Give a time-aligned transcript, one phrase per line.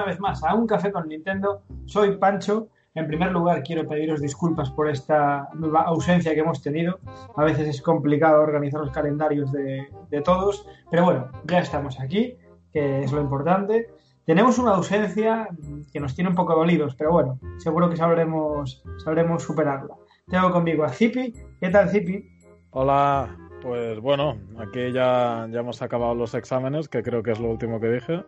[0.00, 1.60] Una vez más a Un Café con Nintendo.
[1.84, 2.68] Soy Pancho.
[2.94, 5.50] En primer lugar, quiero pediros disculpas por esta
[5.84, 6.98] ausencia que hemos tenido.
[7.36, 12.34] A veces es complicado organizar los calendarios de, de todos, pero bueno, ya estamos aquí,
[12.72, 13.88] que es lo importante.
[14.24, 15.48] Tenemos una ausencia
[15.92, 19.96] que nos tiene un poco dolidos, pero bueno, seguro que sabremos, sabremos superarla.
[20.28, 21.34] Tengo conmigo a Zipi.
[21.60, 22.26] ¿Qué tal, Zipi?
[22.70, 27.50] Hola, pues bueno, aquí ya, ya hemos acabado los exámenes, que creo que es lo
[27.50, 28.24] último que dije.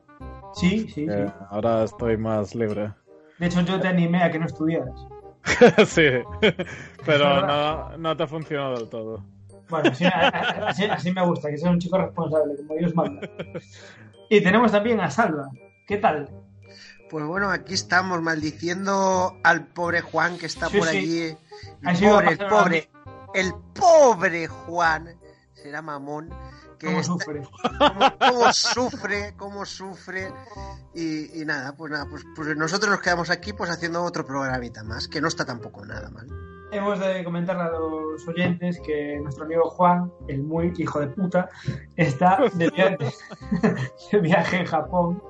[0.55, 1.33] Sí, sí, Eh, sí.
[1.51, 2.93] ahora estoy más libre.
[3.39, 4.95] De hecho, yo te animé a que no estudiaras.
[5.89, 6.09] sí,
[7.05, 9.25] pero no, no te ha funcionado del todo.
[9.69, 13.21] Bueno, así, así- así me gusta, que seas un chico responsable, como Dios manda.
[14.29, 15.51] Y tenemos también a Salva.
[15.87, 16.31] ¿Qué tal?
[17.11, 20.97] Pues bueno, aquí estamos maldiciendo al pobre Juan que está Sí, por sí.
[20.97, 21.37] allí.
[21.83, 22.89] El pobre, el pobre,
[23.35, 25.09] el pobre Juan.
[25.63, 26.29] Será mamón.
[26.79, 27.43] Que ¿Cómo está- sufre?
[27.79, 30.33] cómo- cómo sufre, cómo sufre.
[30.95, 34.83] Y, y nada, pues nada, pues, pues nosotros nos quedamos aquí pues haciendo otro programita
[34.83, 36.27] más, que no está tampoco nada mal.
[36.73, 41.49] Hemos de comentarle a los oyentes que nuestro amigo Juan, el muy hijo de puta,
[41.97, 42.97] está de viaje,
[44.13, 45.23] de viaje en Japón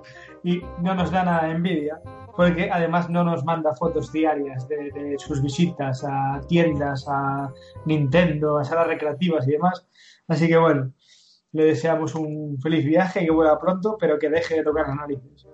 [0.45, 2.01] y no nos da nada de envidia,
[2.37, 7.53] porque además no nos manda fotos diarias de, de sus visitas a tiendas, a
[7.87, 9.85] Nintendo, a salas recreativas y demás.
[10.29, 10.93] Así que bueno,
[11.53, 15.47] le deseamos un feliz viaje que vuelva pronto, pero que deje de tocar las narices.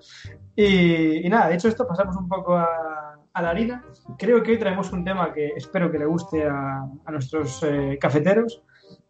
[0.54, 3.84] Y, nada, dicho esto, pasamos un poco a, la harina.
[4.19, 8.62] Creo que hoy traemos un tema que espero que le guste a, nuestros eh, cafeteros.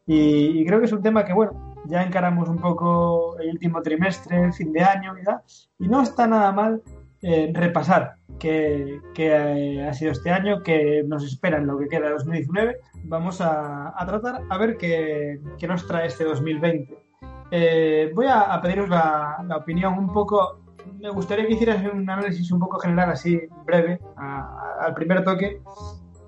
[0.07, 4.45] Y, creo que es un tema que, bueno, ya encaramos un poco el último trimestre,
[4.45, 5.15] el fin de año.
[5.79, 6.83] Y no está nada mal
[7.21, 9.29] eh, repasar qué, qué,
[9.77, 12.77] eh, ha sido este año, qué nos espera en lo que queda de 2019.
[13.05, 16.97] Vamos a, a tratar a ver qué, qué nos trae este 2020.
[17.51, 20.61] Eh, voy a, a pediros la, la opinión un poco.
[21.01, 24.41] Me gustaría que hicieras un análisis un poco general, así breve, a-
[24.81, 25.61] a- al primer toque.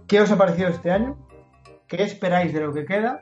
[0.07, 1.17] ¿Qué os ha parecido este año?
[1.89, 3.21] ¿Qué esperáis de lo que queda?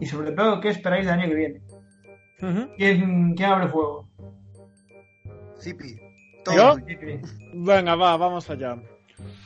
[0.00, 1.60] Y sobre todo, ¿qué esperáis del año que viene?
[2.76, 4.08] ¿Quién, quién abre fuego?
[5.60, 5.96] Zipi.
[6.54, 6.76] ¿Yo?
[7.54, 8.76] Venga, va, vamos allá.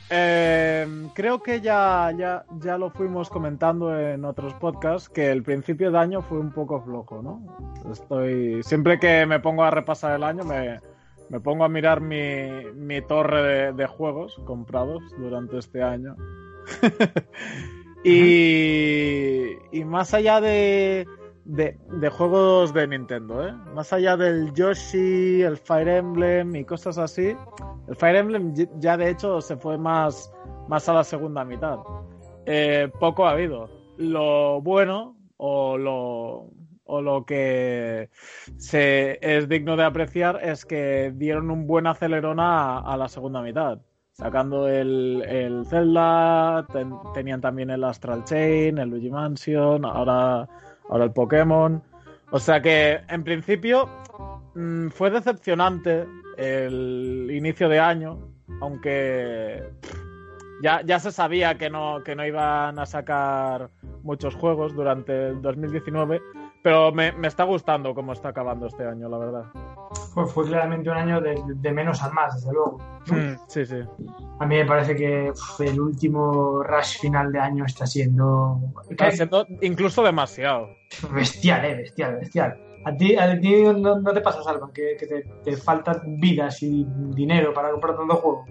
[0.09, 5.91] Eh, creo que ya, ya, ya lo fuimos comentando en otros podcasts, que el principio
[5.91, 7.41] de año fue un poco flojo, ¿no?
[7.91, 8.61] Estoy.
[8.63, 10.79] Siempre que me pongo a repasar el año, me,
[11.29, 16.15] me pongo a mirar mi, mi torre de, de juegos comprados durante este año.
[18.03, 21.07] y, y más allá de,
[21.45, 23.53] de, de juegos de Nintendo, ¿eh?
[23.73, 27.35] Más allá del Yoshi, el Fire Emblem y cosas así,
[27.87, 30.31] el Fire Emblem ya de hecho se fue más,
[30.67, 31.77] más a la segunda mitad.
[32.45, 33.69] Eh, poco ha habido.
[33.97, 36.49] Lo bueno o lo,
[36.85, 38.09] o lo que
[38.71, 43.79] es digno de apreciar es que dieron un buen acelerón a, a la segunda mitad.
[44.11, 50.47] Sacando el, el Zelda, ten- tenían también el Astral Chain, el Luigi Mansion, ahora,
[50.89, 51.81] ahora el Pokémon.
[52.31, 53.89] O sea que, en principio,
[54.55, 56.05] mm, fue decepcionante
[56.37, 58.19] el inicio de año,
[58.61, 59.63] aunque
[60.61, 63.69] ya, ya se sabía que no, que no iban a sacar
[64.03, 66.21] muchos juegos durante el 2019,
[66.63, 69.45] pero me, me está gustando cómo está acabando este año, la verdad.
[70.15, 72.79] Pues fue claramente un año de, de menos a más, desde luego.
[73.07, 73.75] Mm, Sí, sí.
[74.39, 79.11] A mí me parece que uf, el último rush final de año está siendo Está
[79.11, 80.69] siendo incluso demasiado.
[81.11, 82.57] bestial, eh, bestial, bestial.
[82.85, 86.61] A ti, a ti no, no te pasa, Salva, que, que te, te faltan vidas
[86.63, 86.85] y
[87.15, 88.45] dinero para comprar tanto juego.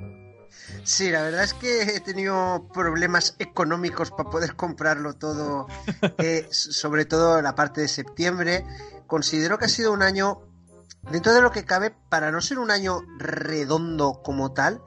[0.84, 5.66] Sí, la verdad es que he tenido problemas económicos para poder comprarlo todo,
[6.18, 8.64] eh, sobre todo la parte de septiembre.
[9.06, 10.40] Considero que ha sido un año,
[11.10, 14.82] dentro de lo que cabe, para no ser un año redondo como tal,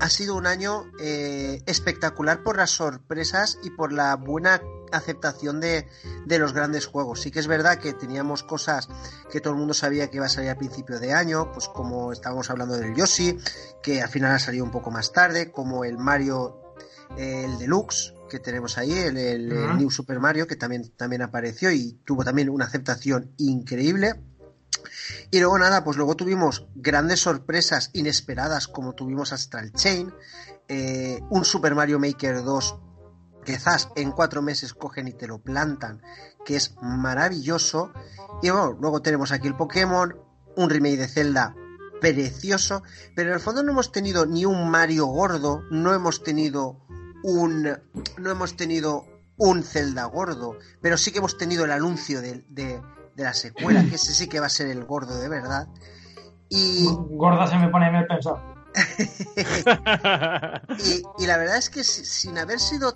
[0.00, 4.60] ha sido un año eh, espectacular por las sorpresas y por la buena
[4.92, 5.88] aceptación de,
[6.24, 7.20] de los grandes juegos.
[7.20, 8.88] Sí que es verdad que teníamos cosas
[9.30, 12.12] que todo el mundo sabía que iba a salir a principio de año, pues como
[12.12, 13.38] estábamos hablando del Yoshi,
[13.82, 16.68] que al final ha salido un poco más tarde, como el Mario
[17.16, 19.76] el Deluxe que tenemos ahí, el, el-.
[19.78, 24.14] New Super Mario, que también, también apareció y tuvo también una aceptación increíble.
[25.30, 30.12] Y luego nada, pues luego tuvimos grandes sorpresas inesperadas como tuvimos Astral Chain,
[30.68, 32.76] eh, un Super Mario Maker 2
[33.44, 36.02] que quizás en cuatro meses cogen y te lo plantan,
[36.44, 37.92] que es maravilloso.
[38.42, 40.14] Y luego tenemos aquí el Pokémon,
[40.56, 41.54] un remake de Zelda
[42.00, 42.82] precioso,
[43.16, 46.78] pero en el fondo no hemos tenido ni un Mario gordo, no hemos tenido
[47.24, 47.62] un
[48.18, 49.06] no hemos tenido
[49.36, 52.44] un Zelda gordo, pero sí que hemos tenido el anuncio de-
[53.18, 55.66] de la secuela, que ese sí que va a ser el gordo de verdad.
[56.48, 58.40] Y, Gorda se me pone mal pensado.
[60.84, 62.94] y, y la verdad es que si- sin haber sido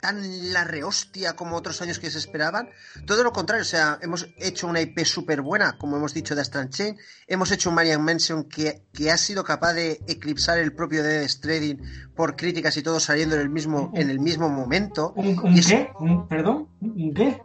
[0.00, 2.70] tan la rehostia como otros años que se esperaban,
[3.06, 6.40] todo lo contrario, o sea, hemos hecho una IP súper buena, como hemos dicho de
[6.40, 6.96] Astral Chain,
[7.26, 11.28] hemos hecho un Marian Mansion que, que ha sido capaz de eclipsar el propio Dead
[11.28, 11.82] Stranding
[12.16, 15.12] por críticas y todo saliendo en el mismo, en el mismo momento.
[15.16, 15.90] ¿Un, un Y es- qué?
[15.98, 16.68] ¿Un- ¿Perdón?
[16.80, 17.38] ¿Un qué?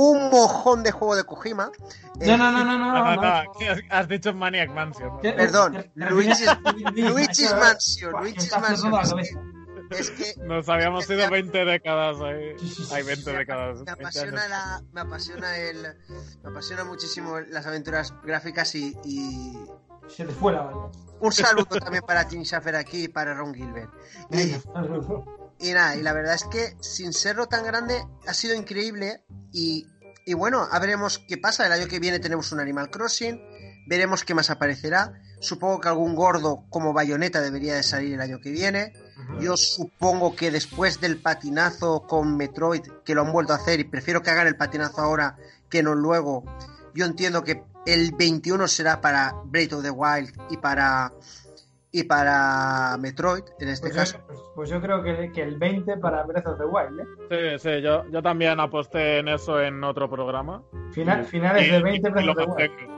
[0.00, 1.72] Un mojón de juego de Kojima.
[2.20, 2.92] No, no, no, no, no.
[2.92, 3.44] No, no, no.
[3.44, 5.20] no, que has- dicho Maniac Mansion.
[5.20, 8.94] Perdón, ¿Te- te Luigi's- Luigi's Mansion, Luigi's Mansion.
[9.90, 12.50] Es que Nos habíamos ido 20 décadas ahí.
[12.92, 13.78] Hay sí, 20 me, décadas.
[13.78, 15.82] me 20 apasiona la, me apasiona el,
[16.44, 19.58] me apasiona muchísimo las aventuras gráficas y, y
[20.06, 20.70] Se te fue la
[21.20, 23.90] un saludo también para Tim Schafer aquí y para Ron Gilbert.
[24.30, 24.54] Y,
[25.58, 29.86] y nada, y la verdad es que sin serlo tan grande ha sido increíble y,
[30.24, 31.66] y bueno, a veremos qué pasa.
[31.66, 33.40] El año que viene tenemos un Animal Crossing,
[33.86, 35.20] veremos qué más aparecerá.
[35.40, 38.92] Supongo que algún gordo como Bayonetta debería de salir el año que viene.
[39.40, 43.84] Yo supongo que después del patinazo con Metroid, que lo han vuelto a hacer, y
[43.84, 45.36] prefiero que hagan el patinazo ahora
[45.68, 46.44] que no luego,
[46.94, 51.12] yo entiendo que el 21 será para Breath of the Wild y para
[51.90, 54.18] y para Metroid, en este Pues caso.
[54.18, 57.58] yo, pues- pues yo creo que, que el 20 para Breath of the Wild, ¿eh?
[57.58, 60.62] Sí, sí, yo, yo también aposté en eso en otro programa.
[60.92, 62.97] Final- finales y- de 20 y Breath of the Wild.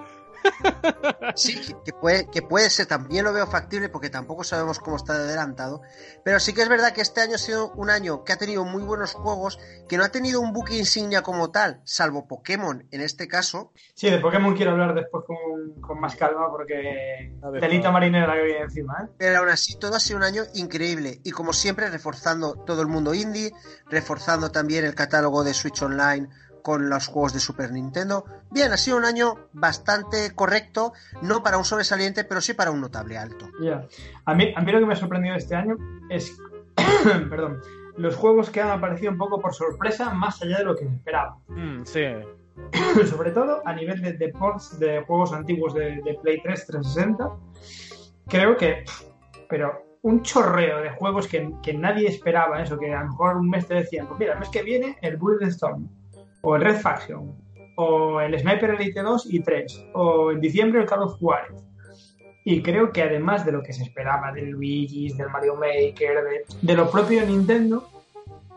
[1.36, 5.16] Sí, que- puede, que puede ser, también lo veo factible porque tampoco sabemos cómo está
[5.18, 5.82] de adelantado.
[6.24, 8.64] Pero sí que es verdad que este año ha sido un año que ha tenido
[8.64, 9.58] muy buenos juegos,
[9.88, 13.72] que no ha tenido un buque insignia como tal, salvo Pokémon en este caso.
[13.94, 18.42] Sí, de Pokémon quiero hablar después con, con más calma porque ver, telita marinera que
[18.42, 19.10] viene encima, ¿eh?
[19.18, 21.20] Pero aún así, todo ha sido un año increíble.
[21.24, 23.52] Y como siempre, reforzando todo el mundo indie,
[23.88, 26.28] reforzando también el catálogo de Switch Online
[26.62, 28.24] con los juegos de Super Nintendo.
[28.50, 30.92] Bien, ha sido un año bastante correcto,
[31.22, 33.48] no para un sobresaliente, pero sí para un notable alto.
[33.60, 33.86] Ya.
[34.24, 35.76] A, mí, a mí lo que me ha sorprendido este año
[36.08, 36.36] es,
[37.30, 37.60] perdón,
[37.96, 40.96] los juegos que han aparecido un poco por sorpresa más allá de lo que me
[40.96, 41.36] esperaba.
[41.48, 42.04] Mm, sí.
[43.08, 47.30] Sobre todo a nivel de, de ports de juegos antiguos de, de Play 3 360.
[48.28, 48.84] Creo que,
[49.48, 53.50] pero un chorreo de juegos que, que nadie esperaba, eso, que a lo mejor un
[53.50, 55.88] mes te decían, pues mira, el mes que viene el Bulletstorm,
[56.42, 57.32] o el Red Faction,
[57.76, 61.52] o el Sniper Elite 2 y 3, o en diciembre el Call of Juarez.
[62.44, 66.44] Y creo que además de lo que se esperaba del Luigi's, del Mario Maker, de,
[66.62, 67.88] de lo propio Nintendo,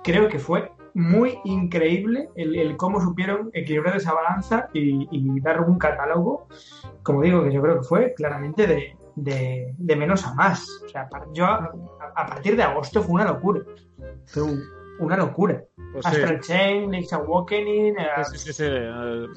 [0.03, 5.61] creo que fue muy increíble el, el cómo supieron equilibrar esa balanza y, y dar
[5.61, 6.47] un catálogo,
[7.01, 10.65] como digo, que yo creo que fue claramente de, de- de menos a más.
[10.85, 11.71] O sea, yo a,
[12.15, 13.61] a partir de agosto fue una locura.
[14.99, 15.63] Una locura.
[15.91, 16.11] Pues sí.
[16.11, 19.27] Astral Chain, Link's Awakening, eh, Sí, sí, sí, sí, eh,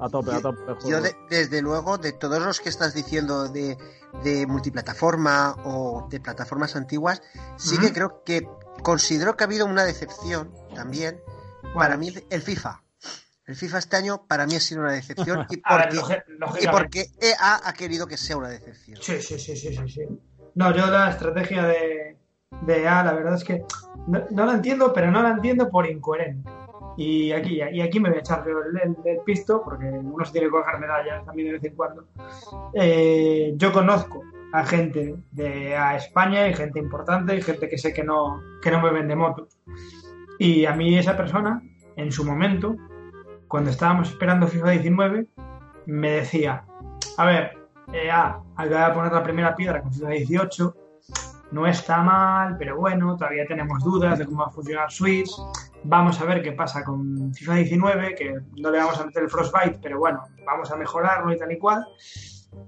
[0.00, 0.60] a tope, a tope.
[0.88, 3.76] Yo, de- desde luego, de todos los que estás diciendo de,
[4.24, 7.22] de multiplataforma o de plataformas antiguas,
[7.56, 8.48] sí que creo que
[8.82, 11.20] considero que ha habido una decepción también.
[11.74, 12.82] Para mí, el FIFA.
[13.46, 16.24] El FIFA este año para mí ha sido una decepción y a ver,
[16.70, 18.98] porque, y EA ha querido que sea una decepción.
[19.00, 20.00] Sí, sí, sí, sí, sí, sí.
[20.54, 22.18] No, yo la estrategia de,
[22.62, 23.62] de EA, la verdad es que
[24.06, 26.50] no, no la entiendo, pero no la entiendo por incoherente.
[26.96, 30.48] Y aquí, y aquí me voy a echar el, el- pisto, porque uno se tiene
[30.48, 32.04] que coger medallas también de vez en cuando.
[32.74, 37.92] Eh, yo conozco a gente de a España y gente importante y gente que sé
[37.92, 39.56] que no, que no me vende motos.
[40.40, 41.62] Y a mí esa persona,
[41.96, 42.74] en su momento,
[43.46, 45.26] cuando estábamos esperando FIFA 19,
[45.86, 46.64] me decía,
[47.16, 47.58] a ver,
[47.92, 50.76] EA, acaba de poner la primera piedra con FIFA 18,
[51.50, 55.30] no está mal, pero bueno, todavía tenemos dudas de cómo va a funcionar Switch.
[55.84, 59.30] Vamos a ver qué pasa con FIFA 19, que no le vamos a meter el
[59.30, 61.86] Frostbite, pero bueno, vamos a mejorarlo y tal y cual.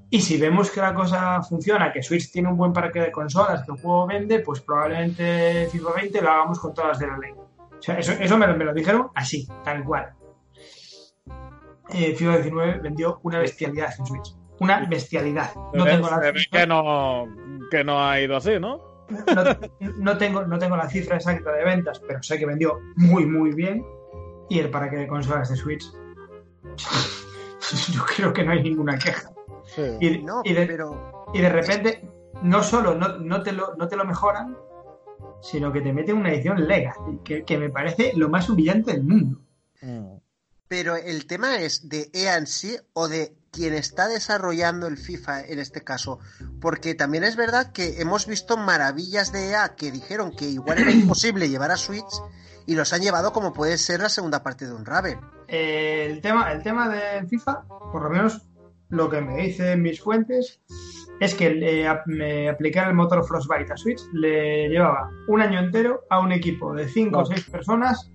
[0.09, 3.65] Y si vemos que la cosa funciona, que Switch tiene un buen parque de consolas,
[3.65, 7.33] que el juego vende, pues probablemente FIFA 20 lo hagamos con todas de la ley.
[7.33, 10.13] O sea, eso, eso me, lo, me lo dijeron así, tal cual.
[11.93, 14.35] Eh, FIFA 19 vendió una bestialidad en Switch.
[14.61, 15.55] Una bestialidad.
[15.73, 17.27] No tengo la que no,
[17.71, 18.91] que no ha ido así, ¿no?
[19.11, 19.45] no,
[19.99, 23.53] no tengo, no tengo la cifra exacta de ventas, pero sé que vendió muy, muy
[23.53, 23.85] bien.
[24.49, 25.85] Y el parque de consolas de Switch,
[27.93, 29.31] yo creo que no hay ninguna queja.
[29.65, 29.83] Sí.
[30.01, 32.09] Y, No, y de, pero y de repente,
[32.43, 34.57] no solo no, no te lo, no te lo mejoran,
[35.41, 39.05] sino que te meten una edición Legacy, que, que me parece lo más humillante del
[39.05, 39.41] mundo.
[39.81, 40.17] Mm.
[40.69, 45.47] Pero el tema es de EA en sí o de quien está desarrollando el FIFA
[45.47, 46.19] en este caso.
[46.61, 50.91] Porque también es verdad que hemos visto maravillas de EA que dijeron que igual era
[50.93, 52.23] imposible llevar a Switch
[52.67, 55.21] y los han llevado como puede ser la segunda parte de un Raven.
[55.49, 58.47] Eh, el, tema, el tema del FIFA, por lo menos
[58.89, 60.61] lo que me dicen mis fuentes,
[61.21, 66.05] es que eh, me aplicar el motor Frostbite a Switch le llevaba un año entero
[66.09, 67.37] a un equipo de 5 o Claro.
[67.37, 68.11] 6 personas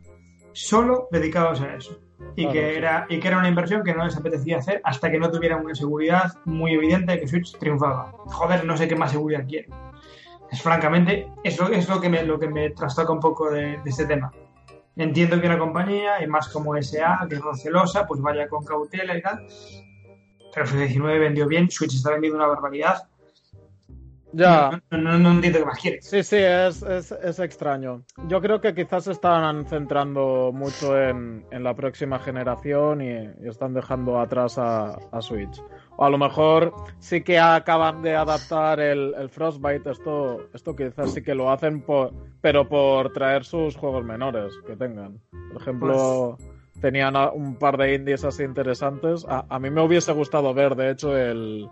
[0.54, 2.00] solo dedicados a eso.
[2.36, 2.78] Y, Claro, que sí.
[2.78, 5.64] era, y que era una inversión que no les apetecía hacer hasta que no tuvieran
[5.64, 8.12] una seguridad muy evidente de que Switch triunfaba.
[8.26, 9.70] Joder, no sé qué más seguridad quiere.
[10.52, 13.78] Es francamente, es lo, es lo que me, lo que me trastoca un poco de,
[13.78, 14.32] de este tema.
[14.96, 19.18] Entiendo que una compañía, y más como SA, que es recelosa, pues vaya con cautela
[19.18, 19.46] y tal.
[20.54, 23.10] Pero F19 vendió bien, Switch está vendiendo una barbaridad.
[24.38, 26.02] Ya, No, no, no entiendo qué más quiere.
[26.02, 28.04] sí, sí, es, es, es extraño.
[28.28, 33.12] Yo creo que quizás se están centrando mucho en, en la próxima generación y,
[33.44, 35.62] y están dejando atrás a, a Switch.
[35.98, 41.12] O a lo mejor sí que acaban de adaptar el, el Frostbite, esto, esto quizás
[41.12, 42.12] sí que lo hacen, por,
[42.42, 45.20] pero por traer sus juegos menores que tengan.
[45.54, 46.38] Por ejemplo,
[46.82, 49.26] tenían a- un par de indies así interesantes.
[49.30, 51.70] A, a mí me hubiese gustado ver, de hecho, el,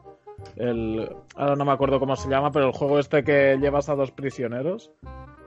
[0.56, 1.10] el.
[1.36, 4.12] Ahora no me acuerdo cómo se llama, pero el juego este que llevas a dos
[4.12, 4.92] prisioneros.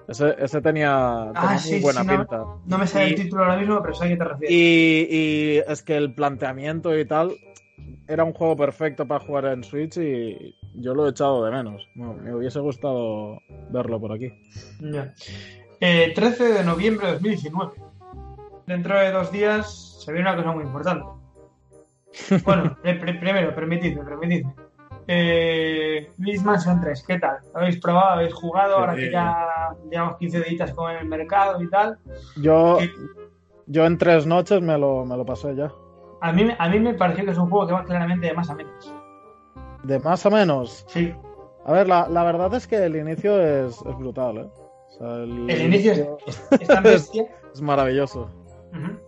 [0.09, 2.45] Ese, ese tenía, tenía Ah, muy sí, buena sí, no, pinta.
[2.66, 4.50] No me sale Y- el título ahora mismo, pero sé a qué te refieres.
[4.57, 7.33] Y, y es que el planteamiento y tal
[8.07, 11.88] era un juego perfecto para jugar en Switch y yo lo he echado de menos.
[11.97, 13.40] Bueno, me hubiese gustado
[13.71, 14.31] verlo por aquí.
[14.81, 15.12] Ya.
[15.81, 17.73] Eh, 13 de noviembre de 2019.
[18.66, 21.05] Dentro de dos días se viene una cosa muy importante.
[22.45, 24.55] Bueno, pr- primero, permitidme, permitidme.
[25.08, 27.38] Eh, Luis Mansion 3, ¿qué tal?
[27.54, 28.10] ¿Lo habéis probado?
[28.14, 28.76] ¿Habéis jugado?
[28.78, 29.46] Ahora que ya
[29.90, 31.98] llevamos 15 días con el mercado y tal.
[32.36, 32.90] Yo, ¿Qué?
[33.66, 35.70] yo en tres noches me lo, me lo pasé ya.
[36.20, 38.50] A mí, a mí me pareció que es un juego que va claramente de más
[38.50, 38.92] a menos.
[39.84, 40.84] De más a menos.
[40.88, 41.14] Sí,
[41.64, 44.50] A ver, la, la verdad es que el inicio es, es brutal, ¿eh?
[44.50, 46.00] O sea, el, el inicio es,
[46.50, 47.26] es- es tan bestia.
[47.52, 48.28] es maravilloso.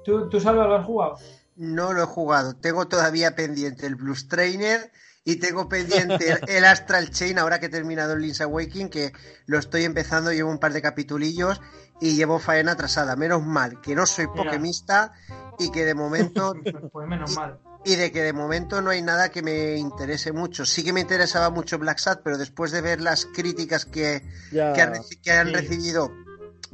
[0.04, 1.16] ¿Tú, ¿Tú, Salva, lo has jugado?
[1.56, 2.54] No lo he jugado.
[2.60, 4.92] Tengo todavía pendiente el Blues Trainer
[5.30, 9.12] y tengo pendiente el, Astral Chain ahora que he terminado el Link's Awakening, que
[9.46, 11.60] lo estoy empezando, llevo un par de capitulillos
[12.00, 13.14] y llevo faena atrasada.
[13.14, 15.12] Menos mal que no soy pokemista
[15.58, 16.54] y que de momento
[16.92, 17.58] Pues menos mal.
[17.84, 20.64] y de que de momento no hay nada que me interese mucho.
[20.64, 24.72] Sí que me interesaba mucho Black Sat, pero después de ver las críticas que, Ya,
[24.72, 25.52] que, han, reci- que han Sí.
[25.54, 26.10] recibido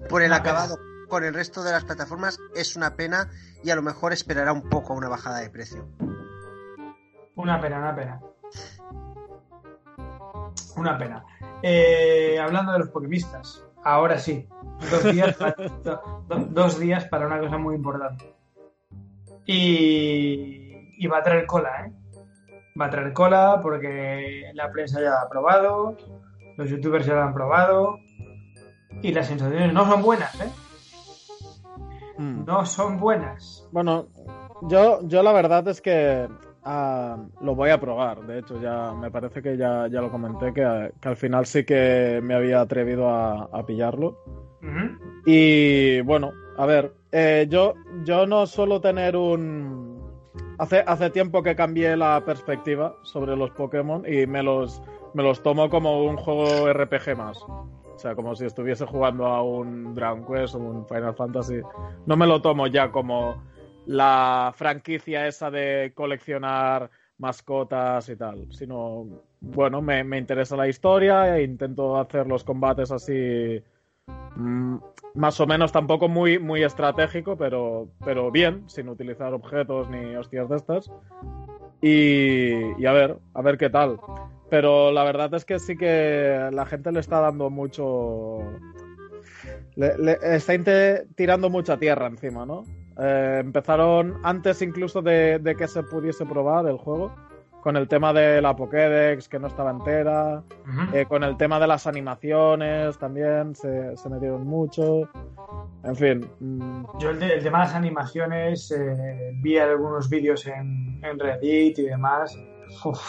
[0.09, 0.53] por el Una pena.
[0.63, 3.31] acabado con el resto de las plataformas, es una pena
[3.65, 5.89] y a lo mejor esperará un poco una bajada de precio.
[7.37, 8.21] Una pena, una pena.
[10.77, 11.25] Una pena.
[11.63, 14.49] Eh, hablando de los pokemistas, ahora sí,
[14.91, 18.35] dos días, para, do- do- dos días para una cosa muy importante.
[19.47, 21.93] Y, y va a traer cola, ¿eh?
[22.81, 25.97] Va a traer cola porque la prensa ya lo ha probado,
[26.57, 27.99] los youtubers ya lo han probado
[29.03, 30.51] y las sensaciones no son buenas, ¿eh?
[32.19, 32.45] Mm.
[32.47, 33.69] No son buenas.
[33.71, 34.07] Bueno,
[34.63, 36.29] yo, yo la verdad es que
[36.65, 38.27] ah, lo voy a probar.
[38.27, 41.65] De hecho, ya me parece que ya, ya lo comenté, que, que al final sí
[41.65, 44.19] que me había atrevido a, a pillarlo.
[45.27, 50.03] Y bueno, a ver, eh, yo, yo no suelo tener un...
[50.59, 54.81] Hace, hace tiempo que cambié la perspectiva sobre los Pokémon y me los,
[55.13, 57.43] me los tomo como un juego RPG más.
[57.43, 61.61] O sea, como si estuviese jugando a un Dragon Quest o un Final Fantasy.
[62.07, 63.43] No me lo tomo ya como
[63.87, 69.07] la franquicia esa de coleccionar mascotas y tal, sino,
[69.41, 73.63] bueno, me, me interesa la historia e intento hacer los combates así
[74.37, 74.77] mm,
[75.15, 80.49] más o menos tampoco muy, muy estratégico, pero, pero bien, sin utilizar objetos ni hostias
[80.49, 80.91] de estas.
[81.81, 84.01] Y, y a ver, a ver qué tal.
[84.51, 88.39] Pero la verdad es que sí que la gente le está dando mucho.
[89.77, 90.55] Le, está
[91.15, 92.65] tirando mucha tierra encima, ¿no?
[92.99, 97.13] Eh, empezaron antes incluso de, de que se pudiese probar el juego,
[97.61, 100.43] con el tema de la Pokédex, que no estaba entera,
[100.93, 105.09] eh, con el tema de las animaciones también se, se metieron mucho.
[105.83, 110.47] En fin, mm, Yo el, de- el tema de las animaciones, eh, vi algunos vídeos
[110.47, 112.39] en, en Reddit y demás.
[112.85, 113.01] Uf.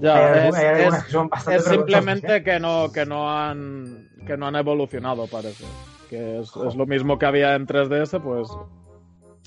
[0.00, 4.36] Ya, Hay, es, hay es- que son es simplemente que no, que no han que
[4.36, 5.64] no han evolucionado, parece.
[6.08, 8.48] Que es, es lo mismo que había en 3DS, pues.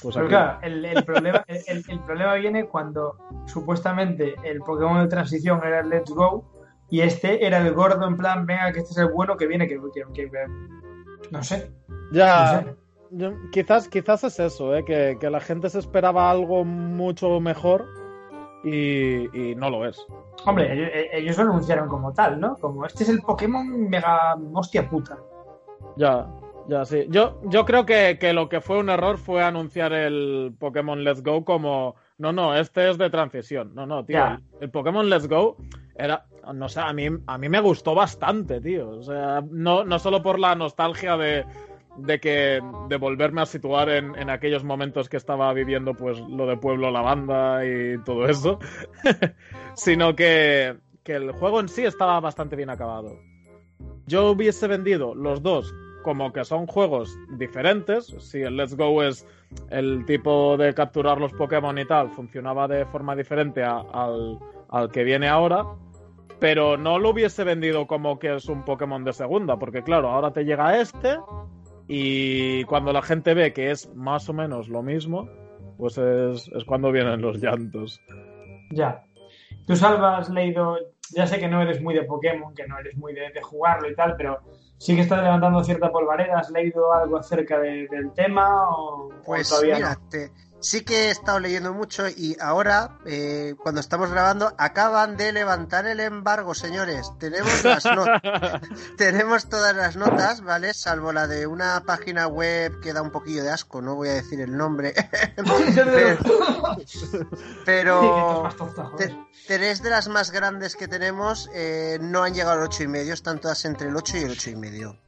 [0.01, 0.33] Pues Pero aquí.
[0.35, 5.89] claro, el, el problema, el, problema viene cuando supuestamente el Pokémon de transición era el
[5.89, 6.43] Let's Go
[6.89, 9.67] y este era el gordo en plan, venga, que este es el bueno que viene,
[9.67, 10.47] que, que- que- que-
[11.29, 11.71] no sé.
[12.11, 12.75] Ya, no sé.
[13.11, 14.83] yo- quizás, quizás es eso, ¿eh?
[14.83, 17.85] que, que la gente se esperaba algo mucho mejor
[18.63, 20.03] y, y no lo es.
[20.45, 22.55] Hombre, ellos, ellos lo anunciaron como tal, ¿no?
[22.57, 25.17] Como este es el Pokémon mega hostia puta.
[25.95, 26.27] Ya,
[26.67, 27.05] ya sí.
[27.09, 31.23] Yo, yo creo que, que lo que fue un error fue anunciar el Pokémon Let's
[31.23, 31.95] Go como.
[32.17, 33.73] No, no, este es de transición.
[33.73, 34.25] No, no, tío.
[34.25, 35.57] El, el Pokémon Let's Go
[35.95, 36.25] era.
[36.53, 38.89] No sé, a mí, a mí me gustó bastante, tío.
[38.89, 41.45] O sea, no, no solo por la nostalgia de,
[41.97, 42.61] de que.
[42.89, 46.91] de volverme a situar en, en aquellos momentos que estaba viviendo, pues, lo de Pueblo
[46.91, 48.59] Lavanda y todo eso.
[49.75, 53.17] sino que, que el juego en sí estaba bastante bien acabado
[54.11, 58.07] yo hubiese vendido los dos como que son juegos diferentes.
[58.19, 59.25] Si el Let's Go es
[59.69, 64.37] el tipo de capturar los Pokémon y tal, funcionaba de forma diferente a- al,
[64.69, 65.65] al que viene ahora.
[66.39, 70.31] Pero no lo hubiese vendido como que es un Pokémon de segunda, porque claro, ahora
[70.31, 71.17] te llega este
[71.87, 75.29] y cuando la gente ve que es más o menos lo mismo,
[75.77, 78.01] pues es, es cuando vienen los llantos.
[78.71, 79.03] Ya.
[79.67, 80.77] Tú, Salva, has leído.
[81.13, 83.89] Ya sé que no eres muy de Pokémon, que no eres muy de, de jugarlo
[83.89, 84.39] y tal, pero
[84.81, 86.39] sí que estás levantando cierta polvareda.
[86.39, 90.09] ¿Has leído algo acerca de- del tema o, o Pues todavía mira, no?
[90.09, 95.33] te- sí que he estado leyendo mucho y ahora, eh, cuando estamos grabando, acaban de
[95.33, 97.11] levantar el embargo, señores.
[97.19, 98.21] Tenemos las notas.
[98.97, 100.73] Tenemos todas las notas, ¿vale?
[100.73, 104.13] Salvo la de una página web que da un poquillo de asco, no voy a
[104.13, 104.93] decir el nombre.
[107.65, 108.49] pero
[109.47, 113.13] tres de las más grandes que tenemos eh, no han llegado al 8 y medio,
[113.13, 114.99] están todas entre el 8 y el 8 y medio.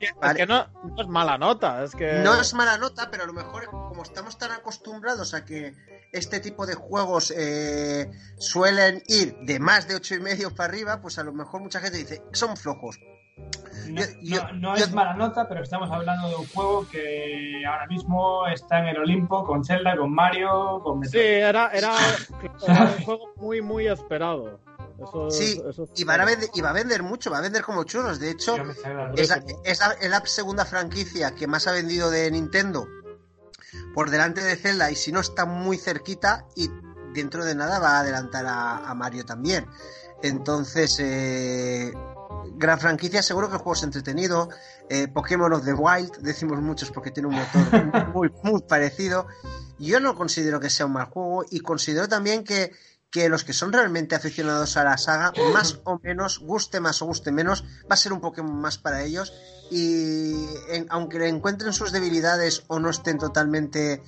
[0.00, 2.20] Es que no, no es mala nota, es que...
[2.24, 5.74] No es mala nota, pero a lo mejor como estamos tan acostumbrados a que
[6.12, 11.00] este tipo de juegos eh, suelen ir de más de ocho y medio para arriba,
[11.00, 12.98] pues a lo mejor mucha gente dice, son flojos.
[13.88, 16.86] No, Yo- yo- no- no yo- es mala nota, pero estamos hablando de un juego
[16.88, 21.42] que ahora mismo está en el Olimpo con Zelda, con Mario, con Sí, Metroid.
[21.42, 21.96] era, era,
[22.68, 24.60] era un juego muy, muy esperado.
[25.02, 27.62] Eso, Sí, eso- y, van a vender, y va a vender mucho, va a vender
[27.62, 28.18] como churros.
[28.20, 28.56] De hecho,
[29.16, 32.86] es la, es la- es la segunda franquicia que más ha vendido de Nintendo
[33.92, 36.70] por delante de Zelda y si no está muy cerquita y
[37.12, 39.66] dentro de nada va a adelantar a, a Mario también.
[40.22, 41.92] Entonces, eh,
[42.56, 44.48] gran franquicia, seguro que el juego es entretenido.
[44.88, 47.52] Eh, Pokémon of the Wild, decimos muchos porque tiene un motor
[48.14, 49.26] muy, muy parecido.
[49.78, 52.70] Yo no considero que sea un mal juego y considero también que,
[53.14, 57.06] que los que son realmente aficionados a la saga, más o menos, guste más o
[57.06, 59.32] guste menos, va a ser un Pokémon más para ellos.
[59.70, 60.34] Y
[60.68, 64.02] en- aunque le encuentren sus debilidades o no estén totalmente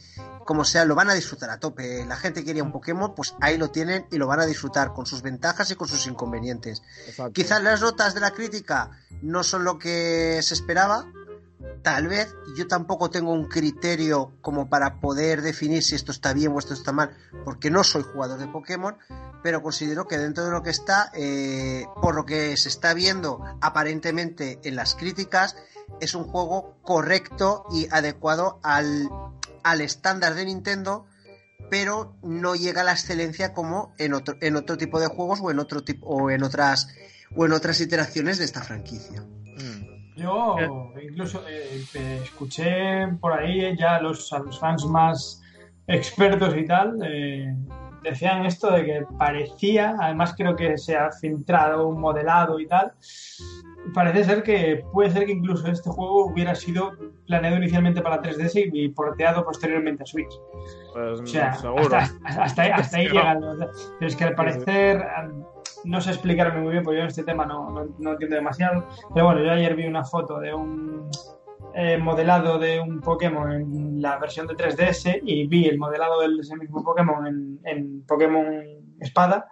[0.44, 2.04] como sea, lo van a disfrutar a tope.
[2.04, 5.06] La gente quería un Pokémon, pues ahí lo tienen y lo van a disfrutar con
[5.06, 6.82] sus ventajas y con sus inconvenientes.
[7.06, 7.32] Exacto.
[7.32, 8.90] Quizás las notas de la crítica
[9.22, 11.06] no son lo que se esperaba.
[11.82, 16.52] Tal vez yo tampoco tengo un criterio como para poder definir si esto está bien
[16.52, 18.96] o esto está mal, porque no soy jugador de Pokémon,
[19.42, 23.42] pero considero que dentro de lo que está, eh, por lo que se está viendo
[23.60, 25.56] aparentemente en las críticas,
[26.00, 29.08] es un juego correcto y adecuado al,
[29.62, 31.06] al estándar de Nintendo,
[31.70, 35.50] pero no llega a la excelencia como en otro, en otro tipo de juegos o
[35.50, 36.88] en otro tipo o en otras
[37.34, 39.22] o en otras iteraciones de esta franquicia.
[39.22, 39.95] Mm.
[40.16, 40.56] Yo
[41.00, 41.84] incluso eh,
[42.22, 45.42] escuché por ahí ya los, a los fans más
[45.86, 47.54] expertos y tal, eh,
[48.10, 52.92] decían esto de que parecía, además creo que se ha filtrado un modelado y tal,
[53.94, 56.92] parece ser que puede ser que incluso este juego hubiera sido
[57.26, 60.32] planeado inicialmente para 3DS y porteado posteriormente a Switch.
[60.92, 61.96] Pues O sea, seguro.
[61.96, 63.40] hasta, hasta ahí, llegan.
[63.98, 65.04] Pero es que al parecer
[65.84, 68.84] no sé explicarme muy bien, porque yo en este tema no, no- no entiendo demasiado.
[69.14, 71.08] Pero bueno, yo ayer vi una foto de un
[71.76, 76.40] eh, modelado de un Pokémon en la versión de 3DS y vi el modelado de
[76.40, 78.46] ese mismo Pokémon en, Pokémon
[79.00, 79.46] Espada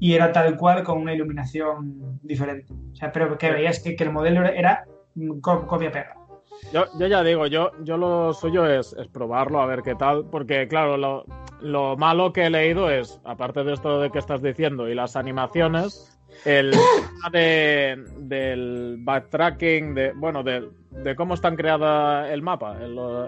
[0.00, 2.72] y era tal cual con una iluminación diferente.
[2.92, 4.84] O sea, pero que veías que, que el modelo era
[5.40, 6.16] co- copia-pega.
[6.72, 10.24] Yo, yo ya digo, yo, yo lo suyo es, es probarlo, a ver qué tal,
[10.30, 11.24] porque claro, lo,
[11.62, 15.16] lo malo que he leído es, aparte de esto de que estás diciendo y las
[15.16, 22.76] animaciones, el tema de, del backtracking, de, bueno, de, de cómo están creada el mapa,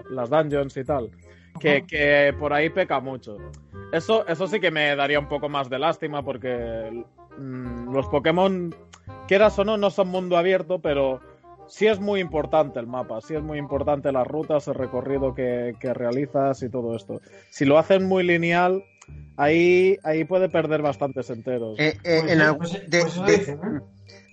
[0.09, 1.09] las dungeons y tal,
[1.59, 3.37] que, que por ahí peca mucho.
[3.91, 7.05] Eso, eso sí que me daría un poco más de lástima porque
[7.37, 8.75] mm, los Pokémon,
[9.27, 11.21] quieras o no, no son mundo abierto, pero
[11.67, 15.75] sí es muy importante el mapa, sí es muy importante las rutas, el recorrido que,
[15.79, 17.21] que realizas y todo esto.
[17.49, 18.83] Si lo hacen muy lineal,
[19.37, 21.77] ahí, ahí puede perder bastantes enteros.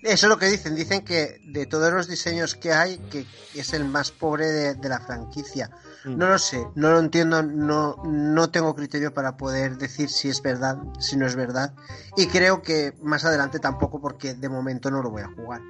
[0.03, 0.75] Eso es lo que dicen.
[0.75, 4.89] Dicen que de todos los diseños que hay, que es el más pobre de, de
[4.89, 5.69] la franquicia.
[6.03, 6.17] Mm.
[6.17, 10.41] No lo sé, no lo entiendo, no, no tengo criterio para poder decir si es
[10.41, 11.73] verdad, si no es verdad.
[12.17, 15.61] Y creo que más adelante tampoco, porque de momento no lo voy a jugar.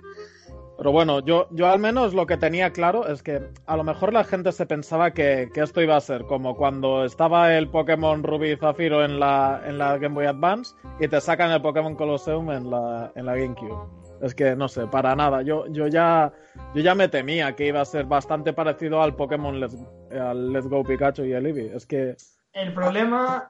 [0.83, 4.11] Pero bueno, yo, yo al menos lo que tenía claro es que a lo mejor
[4.11, 8.21] la gente se pensaba que, que esto iba a ser como cuando estaba el Pokémon
[8.21, 11.95] Rubí y Zafiro en la, en la Game Boy Advance y te sacan el Pokémon
[11.95, 13.77] Colosseum en la, en la GameCube.
[14.21, 15.41] Es que no sé, para nada.
[15.41, 16.33] Yo, yo, ya,
[16.75, 19.77] yo ya me temía que iba a ser bastante parecido al Pokémon Let's,
[20.11, 21.73] al Let's Go Pikachu y el Eevee.
[21.73, 22.17] Es que
[22.51, 23.49] El problema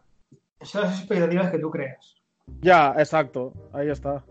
[0.62, 2.16] son las expectativas que tú creas.
[2.62, 4.24] ya, exacto, ahí está.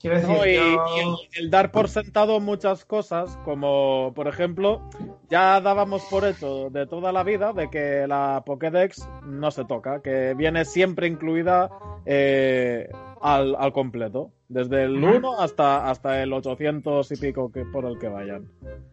[0.00, 4.28] Quiero decir, No, y, yo- y el, el dar por sentado muchas cosas, como por
[4.28, 4.80] ejemplo,
[5.28, 10.00] ya dábamos por hecho de toda la vida de que la Pokédex no se toca,
[10.00, 11.70] que viene siempre incluida
[12.06, 12.88] eh,
[13.20, 15.16] al, al completo, desde el Ujú.
[15.18, 18.48] 1 hasta, hasta el 800 y pico que, por el que vayan.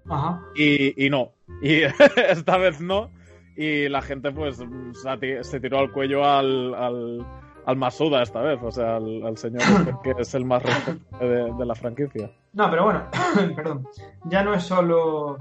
[0.09, 0.41] Ajá.
[0.55, 1.83] Y, y no, y
[2.29, 3.09] esta vez no,
[3.55, 4.57] y la gente pues
[5.41, 7.25] se, tiró al cuello al, al,
[7.67, 11.27] al Masuda esta vez, o sea, al, al señor este que es el más responsable
[11.27, 12.31] de, de la franquicia.
[12.53, 13.03] No, pero bueno,
[13.55, 13.87] perdón.
[14.25, 15.37] Ya no es solo.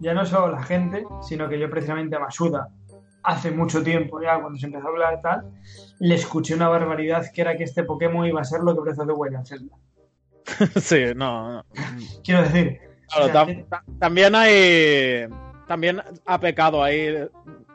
[0.00, 2.68] Ya no es solo la gente, sino que yo precisamente a Masuda,
[3.24, 5.50] hace mucho tiempo ya, cuando se empezó a hablar tal,
[5.98, 8.96] le escuché una barbaridad que era que este Pokémon iba a ser lo que Breath
[9.06, 9.70] the Wild.
[10.80, 11.64] Sí, no, no.
[12.24, 12.78] Quiero decir.
[13.10, 15.26] Claro, o sea, tam- ta- también hay.
[15.66, 17.28] También ha pecado ahí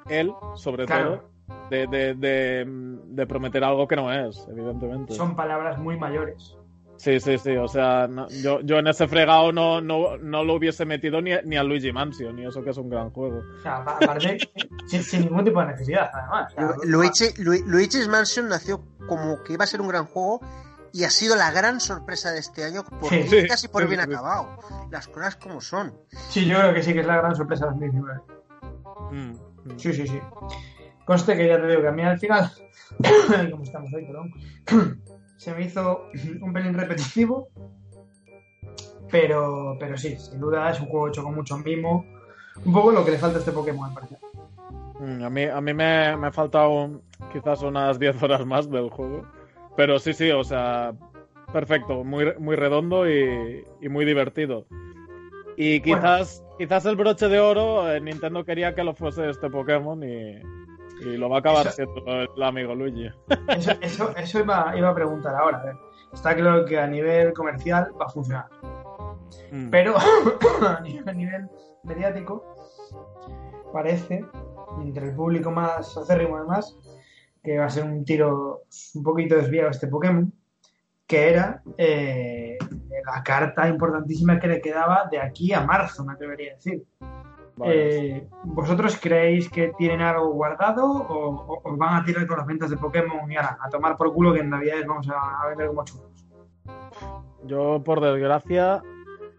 [0.10, 1.18] él, sobre Claro.
[1.18, 1.30] todo,
[1.70, 5.14] de, de, de, de prometer algo que no es, evidentemente.
[5.14, 6.56] son palabras muy mayores.
[6.98, 7.58] Sí, sí, sí.
[7.58, 11.32] O sea, no- yo, yo en ese fregado no, no, no lo hubiese metido ni,
[11.44, 13.42] ni a Luigi Mansion, ni eso que es un gran juego.
[13.58, 14.38] O sea, aparte,
[14.86, 16.54] sin, sin ningún tipo de necesidad, además.
[16.54, 20.06] O sea, Lu- Luigi, Lu- Luigi's Mansion nació como que iba a ser un gran
[20.06, 20.40] juego
[20.94, 24.02] y ha sido la gran sorpresa de este año por Sí, y por sí, bien
[24.06, 24.12] sí.
[24.14, 24.60] acabado.
[24.92, 25.94] Las cosas como son.
[26.30, 28.22] Sí, yo creo que sí que es la gran sorpresa de 2019.
[29.12, 29.16] Mm,
[29.74, 29.80] mm.
[29.80, 30.20] Sí, sí, sí.
[31.06, 32.50] Conste que ya te digo que a mí al final,
[33.52, 34.32] como estamos hoy, perdón,
[35.38, 36.10] se me hizo
[36.42, 37.50] un pelín repetitivo,
[39.12, 42.06] pero, pero sí, sin duda es un juego hecho con mucho mimo.
[42.66, 44.18] Un poco lo que le falta a este Pokémon, me parece.
[45.00, 48.90] Mm, A mí, a mí me, me falta un- quizás unas 10 horas más del
[48.90, 49.26] juego.
[49.76, 50.94] Pero sí, sí, o sea,
[51.52, 54.66] perfecto, muy, muy redondo y, y muy divertido.
[55.58, 60.02] Y quizás, quizás el broche de oro, eh, Nintendo quería que lo fuese este Pokémon
[60.04, 60.40] y,
[61.06, 63.10] y lo va a acabar Eso- siendo el amigo Luigi.
[63.50, 65.60] Eso, eso, eso iba, iba a preguntar ahora.
[65.60, 65.76] a ver.
[66.14, 68.46] Está claro que a nivel comercial va a funcionar.
[69.52, 69.70] Mm.
[69.70, 69.96] Pero
[70.68, 71.50] a nivel, a nivel
[71.84, 72.44] mediático,
[73.72, 74.26] parece,
[74.82, 76.78] entre el público más acérrimo además,
[77.44, 78.64] que va a ser un tiro
[78.96, 80.32] un poquito desviado este Pokémon,
[81.06, 82.58] que era eh,
[83.06, 86.84] la carta importantísima que le quedaba de aquí a marzo, me atrevería a decir.
[87.66, 92.48] Eh, ¿Vosotros creéis que tienen algo guardado o, o- o van a tirar con las
[92.48, 95.48] ventas de Pokémon y ahora a tomar por culo que en Navidades vamos a, a
[95.50, 96.26] vender como churros?
[97.46, 98.82] Yo, por desgracia,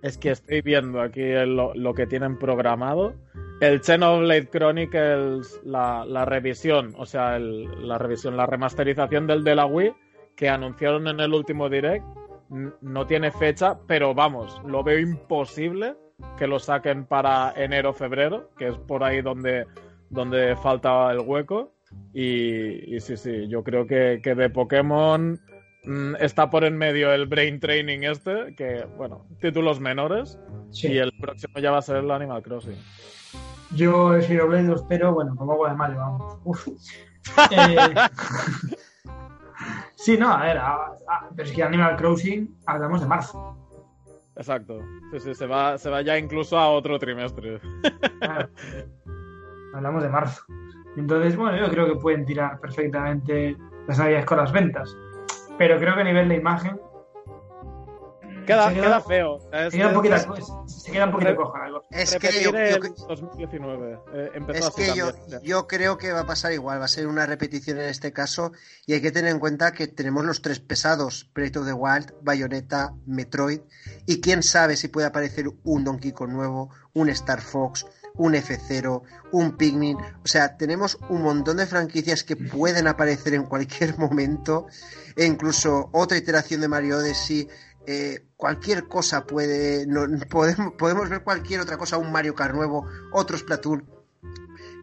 [0.03, 3.15] es que estoy viendo aquí el- lo, lo que tienen programado.
[3.61, 9.55] El Xenoblade Chronicles, la, la revisión, o sea, el- la revisión, la remasterización del de
[9.55, 9.93] la Wii,
[10.37, 12.05] que anunciaron en el último direct,
[12.81, 15.97] no tiene fecha, pero vamos, lo veo imposible
[16.39, 19.67] que lo saquen para enero febrero, que es por ahí donde,
[20.11, 21.73] donde falta el hueco.
[22.13, 25.39] Y, y sí, sí, yo creo que, que de Pokémon
[25.85, 30.39] mm, está por en medio el Brain Training este, que, bueno, títulos menores.
[30.71, 30.89] Sí.
[30.93, 32.77] Y el próximo ya va a ser el Animal Crossing.
[33.77, 36.39] Yo el Xenoblade lo espero, bueno, como agua de mayo, vamos.
[36.45, 36.67] Uf.
[37.51, 37.77] Eh,
[39.97, 40.75] sí, no, a ver, a-
[41.09, 43.57] a- pero es que Animal Crossing hablamos de marzo.
[44.37, 44.81] Exacto.
[45.13, 47.61] Sí, sí, se va, se va ya incluso a otro trimestre.
[48.19, 48.49] Claro.
[49.75, 50.45] Hablamos de marzo.
[50.97, 54.97] Entonces, bueno, yo creo que pueden tirar perfectamente las navidades con las ventas.
[55.59, 56.81] Pero creo que a nivel de imagen
[58.47, 59.41] Queda, feo.
[59.53, 61.87] Es- se queda un poquito, es- se queda un poquito coja la cosa.
[61.91, 63.99] Es que yo, yo- el 2019.
[64.15, 67.07] eh, empezó es así que yo creo que va a pasar igual, va a ser
[67.07, 68.53] una repetición en este caso
[68.87, 72.13] y hay que tener en cuenta que tenemos los tres pesados, Breath of the Wild,
[72.23, 73.61] Bayonetta, Metroid
[74.07, 79.03] y quién sabe si puede aparecer un Donkey Kong nuevo, un Star Fox, un F0,
[79.33, 84.67] un Pikmin, o sea, tenemos un montón de franquicias que pueden aparecer en cualquier momento
[85.17, 87.49] e incluso otra iteración de Mario Odyssey,
[87.87, 92.87] eh, cualquier cosa puede, no, podemos, podemos ver cualquier otra cosa, un Mario Kart nuevo,
[93.13, 93.89] otro Splatoon.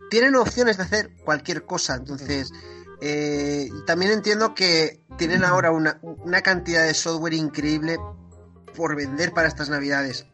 [0.09, 2.51] Tienen opciones de hacer cualquier cosa, entonces
[3.01, 7.97] eh, también entiendo que tienen ahora una, una cantidad de software increíble
[8.75, 10.25] por vender para estas navidades.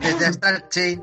[0.00, 1.02] Desde Astral Chain,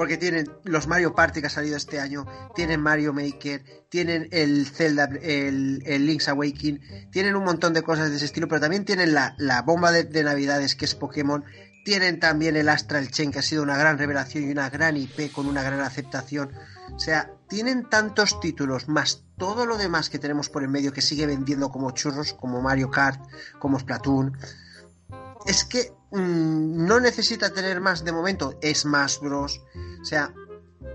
[0.00, 4.64] porque tienen los Mario Party que ha salido este año, tienen Mario Maker, tienen el
[4.64, 8.86] Zelda, el, el Link's Awakening, tienen un montón de cosas de ese estilo, pero también
[8.86, 11.44] tienen la, la bomba de, de navidades que es Pokémon,
[11.84, 15.30] tienen también el Astral Chain que ha sido una gran revelación y una gran IP
[15.32, 16.50] con una gran aceptación.
[16.94, 21.02] O sea, tienen tantos títulos más todo lo demás que tenemos por en medio que
[21.02, 23.20] sigue vendiendo como churros, como Mario Kart,
[23.58, 24.38] como Splatoon.
[25.44, 28.58] Es que mm, no necesita tener más de momento.
[28.62, 29.60] Smash Bros.
[30.00, 30.34] O sea,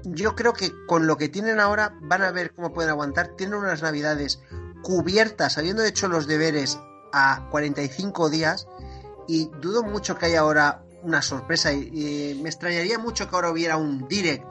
[0.04, 3.36] yo creo que con lo que tienen ahora van a ver cómo pueden aguantar.
[3.36, 4.40] Tienen unas navidades
[4.84, 6.80] cubiertas, habiendo hecho los deberes
[7.12, 8.68] a 45 días.
[9.28, 11.74] Y dudo mucho que haya ahora una sorpresa.
[11.74, 14.46] Y, me extrañaría mucho que ahora hubiera un direct.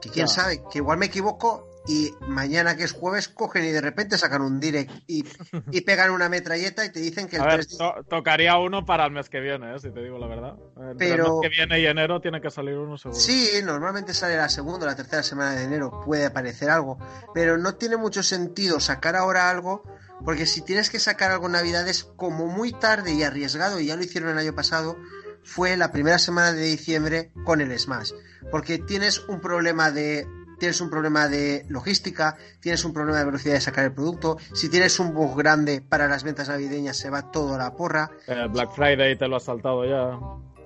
[0.00, 3.80] Que quién sabe, que igual me equivoco y mañana que es jueves cogen y de
[3.80, 5.24] repente sacan un direct y,
[5.70, 8.56] y pegan una metralleta y te dicen que el A ver, 3 de- to- tocaría
[8.58, 10.54] uno para el mes que viene, eh, si te digo la verdad.
[10.90, 13.18] Entre Pero- el mes que viene y enero tiene que salir uno seguro.
[13.18, 16.98] Sí, normalmente sale la segunda o la tercera semana de enero, puede aparecer algo,
[17.34, 19.82] pero no tiene mucho sentido sacar ahora algo,
[20.24, 23.96] porque si tienes que sacar algo en Navidades como muy tarde y arriesgado, y ya
[23.96, 24.96] lo hicieron el año pasado,
[25.42, 28.12] fue la primera semana de diciembre con el Smash,
[28.50, 30.26] porque tienes un problema de
[30.60, 34.68] tienes un problema de logística, tienes un problema de velocidad de sacar el producto, si
[34.68, 38.46] tienes un bug grande para las ventas navideñas se va todo a la porra, Eh,
[38.48, 40.16] Black Friday te lo has saltado ya.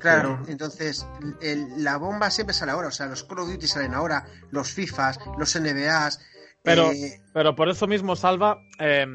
[0.00, 1.06] Claro, entonces
[1.40, 4.70] el- la bomba siempre sale ahora, o sea, los Call of Duty salen ahora, los
[4.72, 6.20] FIFAs, los NBAs.
[6.62, 9.06] Pero, eh, pero por eso mismo, Salva, eh,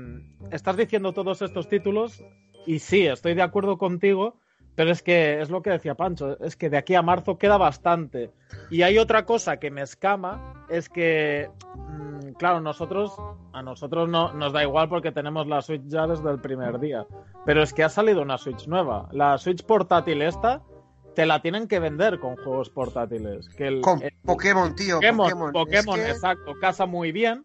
[0.51, 2.23] estás diciendo todos estos títulos
[2.65, 4.38] y sí, estoy de acuerdo contigo,
[4.79, 7.57] pero es que es lo que decía Pancho, es que de aquí a marzo queda
[7.57, 8.31] bastante.
[8.71, 13.13] Y hay otra cosa que me escama, es que, mm, claro, nosotros,
[13.51, 17.05] a nosotros no nos da igual porque tenemos la Switch ya desde el primer día,
[17.45, 19.09] pero es que ha salido una Switch nueva.
[19.11, 20.61] La Switch portátil esta,
[21.13, 23.49] te la tienen que vender con juegos portátiles.
[23.57, 24.95] Que el, con el- Pokémon, tío.
[24.95, 27.43] Pokémon, Pokémon, Pokémon, Es que- exacto, casa muy bien.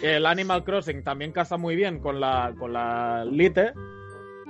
[0.00, 3.72] El Animal Crossing también casa muy bien con la, con la Lite.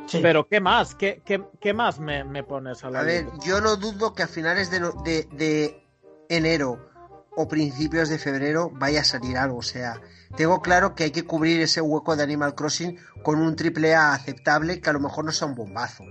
[0.09, 0.21] Sí.
[0.23, 0.95] Pero ¿qué más?
[0.95, 4.23] ¿Qué, qué, qué más me, me pones a la A ver, yo no dudo que
[4.23, 5.87] a finales de, de, de
[6.29, 6.89] enero
[7.37, 9.59] o principios de febrero vaya a salir algo.
[9.59, 10.01] O sea,
[10.37, 14.13] tengo claro que hay que cubrir ese hueco de Animal Crossing con un triple A
[14.15, 16.03] aceptable que a lo mejor no sea un bombazo.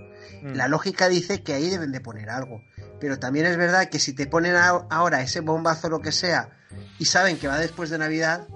[0.42, 0.54] Mm.
[0.54, 2.62] La lógica dice que ahí deben de poner algo.
[3.00, 6.50] Pero también es verdad que si te ponen a- ahora ese bombazo lo que sea
[6.98, 8.46] y saben que va después de Navidad,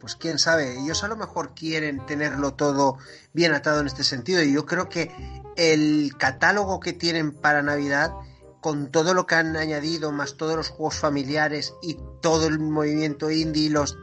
[0.00, 2.96] pues quién sabe, ellos a lo mejor quieren tenerlo todo
[3.32, 4.42] bien atado en este sentido.
[4.42, 5.12] Y yo creo que
[5.56, 8.12] el catálogo que tienen para Navidad,
[8.60, 13.30] con todo lo que han añadido, más todos los juegos familiares y todo el movimiento
[13.30, 13.98] indie y los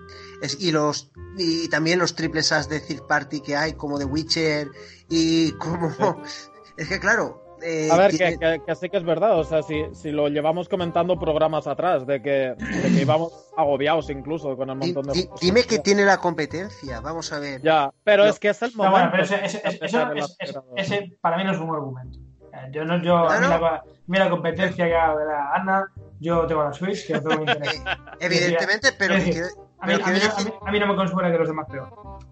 [0.59, 4.69] y los y también los triples as de third party que hay, como The Witcher
[5.09, 6.21] y como
[6.77, 7.46] es que claro.
[7.61, 9.39] Eh, A ver, tiene- que, que, que sí que es verdad.
[9.39, 14.09] O sea, si, si lo llevamos comentando programas atrás, de que, de que íbamos agobiados
[14.09, 17.61] incluso con el montón de dime que tiene la competencia, vamos a ver.
[17.61, 18.29] Ya, pero No.
[18.29, 18.91] es que es el No, momento.
[18.91, 19.81] bueno, pero ese, ese- ese-
[20.75, 22.19] eso- para mí no es un argumento.
[22.53, 23.83] Eh, Yo no, yo, a mí Claro.
[24.07, 25.85] la, competencia que de la Ana,
[26.19, 27.83] yo tengo la Switch, que no tengo interés.
[28.19, 29.43] Evidentemente, pero es decir,
[29.79, 31.37] A mí, pero a, mí, quiero a, mí, decir- a mí no me considera que
[31.37, 31.89] los demás peor.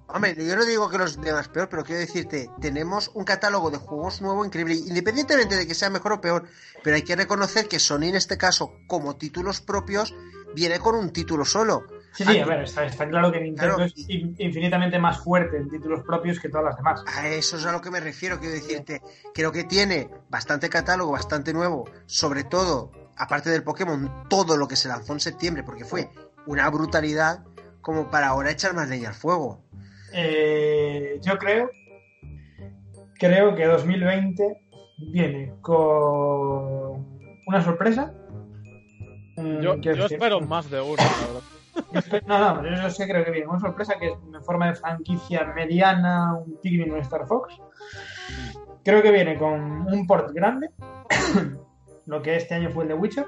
[0.07, 3.77] Hombre, yo no digo que los demás peor, pero quiero decirte, tenemos un catálogo de
[3.77, 6.43] juegos nuevo increíble, independientemente de que sea mejor o peor,
[6.83, 10.13] pero hay que reconocer que Sony en este caso, como títulos propios,
[10.53, 11.87] viene con un título solo.
[12.13, 13.91] Sí, sí, a Ah, ver, está, está claro que Nintendo Claro.
[13.93, 17.03] es in- infinitamente más fuerte en títulos propios que todas las demás.
[17.07, 19.01] A eso es a lo que me refiero, quiero decirte,
[19.33, 24.75] creo que tiene bastante catálogo, bastante nuevo, sobre todo, aparte del Pokémon, todo lo que
[24.77, 26.09] se lanzó en septiembre, porque fue
[26.45, 27.43] una brutalidad
[27.81, 29.61] como para ahora echar más leña al fuego.
[30.17, 31.69] Eh, yo creo,
[33.19, 34.61] creo que 2020
[34.97, 37.05] viene con
[37.45, 38.13] una sorpresa.
[39.35, 39.73] Mm, Yo,
[40.05, 41.41] espero más de uno, la verdad.
[42.25, 44.75] No, no, pero yo sí creo que viene una sorpresa que es en forma de
[44.75, 47.53] franquicia mediana, un Pikmin un Star Fox.
[48.85, 50.69] creo que viene con un port grande,
[52.05, 53.25] lo que este año fue el de Witcher.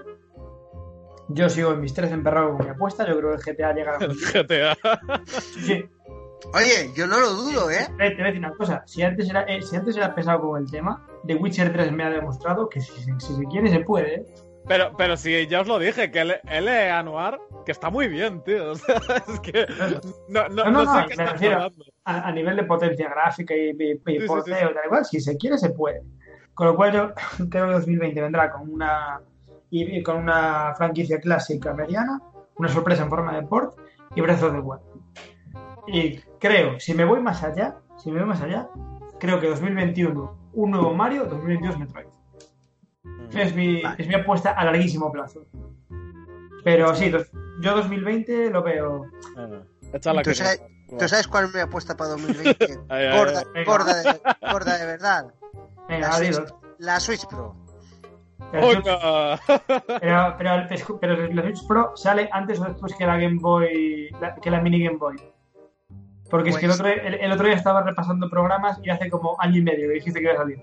[1.28, 3.06] Yo sigo en mis tres emperrados con mi apuesta.
[3.06, 4.78] Yo creo que el GTA llega a El GTA.
[5.26, 5.86] Sí.
[6.54, 7.88] Oye, yo no lo dudo, ¿eh?
[8.00, 8.84] Eh, Te voy a decir una cosa.
[8.86, 12.04] Si antes, era, eh, si antes era pesado con el tema, The Witcher 3 me
[12.04, 14.16] ha demostrado que si, si se quiere se puede.
[14.16, 14.26] ¿eh?
[14.68, 16.92] Pero, pero si ya os lo dije, que el L.
[16.92, 18.72] Anuar, que está muy bien, tío.
[18.72, 18.98] O sea,
[19.28, 19.66] es que
[20.30, 21.72] no, no, No, no, no sé no, qué me refiero-.
[22.06, 24.74] A, a nivel de potencia gráfica y, y, y sí, porteo sí, sí.
[24.74, 26.04] tal igual, si se quiere se puede.
[26.54, 27.14] Con lo cual yo
[27.50, 29.22] creo que 2020 vendrá con una
[29.70, 32.22] y, y con una franquicia clásica mediana,
[32.56, 33.78] una sorpresa en forma de port
[34.16, 34.82] y Breath of the Wild.
[35.88, 38.68] Y creo, si me voy más allá, si me voy más allá,
[39.20, 42.08] creo que 2021 un nuevo Mario, 2022 Metroid.
[43.34, 43.96] Es mi, Vale.
[44.02, 45.46] es mi apuesta a larguísimo plazo.
[46.64, 47.30] Pero sí, dos-
[47.62, 49.06] yo 2020 lo veo.
[49.94, 50.98] Échala ¿Tú que sabes, no.
[50.98, 52.66] tú sabes cuál es mi apuesta para 2020?
[52.90, 53.66] Ay, ay, gorda, ay.
[53.66, 54.20] gorda, de,
[54.52, 55.34] gorda de verdad.
[55.88, 56.54] Venga, La Switch, adiós.
[56.80, 57.56] la Switch Pro.
[58.52, 59.40] Pero, Oiga.
[60.00, 64.36] pero, pero, pero la Switch Pro sale antes o después que la Game Boy, la-
[64.36, 65.16] que la mini Game Boy.
[66.30, 69.10] Porque es que el Pues- otro, el, el otro día estaba repasando programas y hace
[69.10, 70.60] como año y medio que dijiste que iba a salir.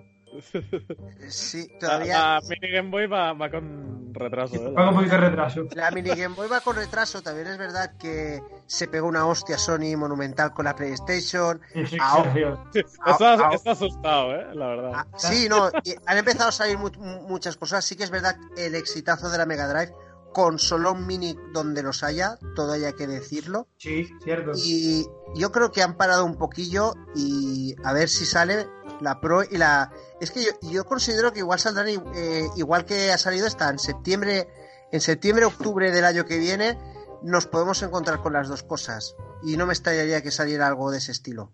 [1.28, 2.18] Sí, La, todavía.
[2.18, 4.72] la mini Game Boy va, va con retraso, ¿eh?
[4.72, 5.62] Va con un poquito de retraso.
[5.74, 7.22] La mini Game Boy va con retraso.
[7.22, 11.60] También es verdad que se pegó una hostia Sony monumental con la PlayStation.
[11.72, 12.64] Sí, sí, Ahora- Sergio.
[12.74, 13.52] Está, Au, au.
[13.54, 14.46] está asustado, ¿eh?
[14.54, 14.92] La verdad.
[14.94, 16.90] Ah, sí, no, y han empezado a salir mu-
[17.28, 17.84] muchas cosas.
[17.84, 19.92] Sí que es verdad el exitazo de la Mega Drive
[20.34, 23.68] con solo un mini donde los haya, todo haya que decirlo.
[23.78, 24.50] Sí, cierto.
[24.56, 28.68] Y yo creo que han parado un poquillo y a ver si sale
[29.00, 29.92] la Pro y la...
[30.20, 33.78] Es que yo, yo considero que igual saldrán eh, igual que ha salido esta en
[33.78, 34.48] septiembre,
[34.90, 36.78] en septiembre, octubre del año que viene,
[37.22, 39.14] nos podemos encontrar con las dos cosas.
[39.44, 41.52] Y no me extrañaría que saliera algo de ese estilo.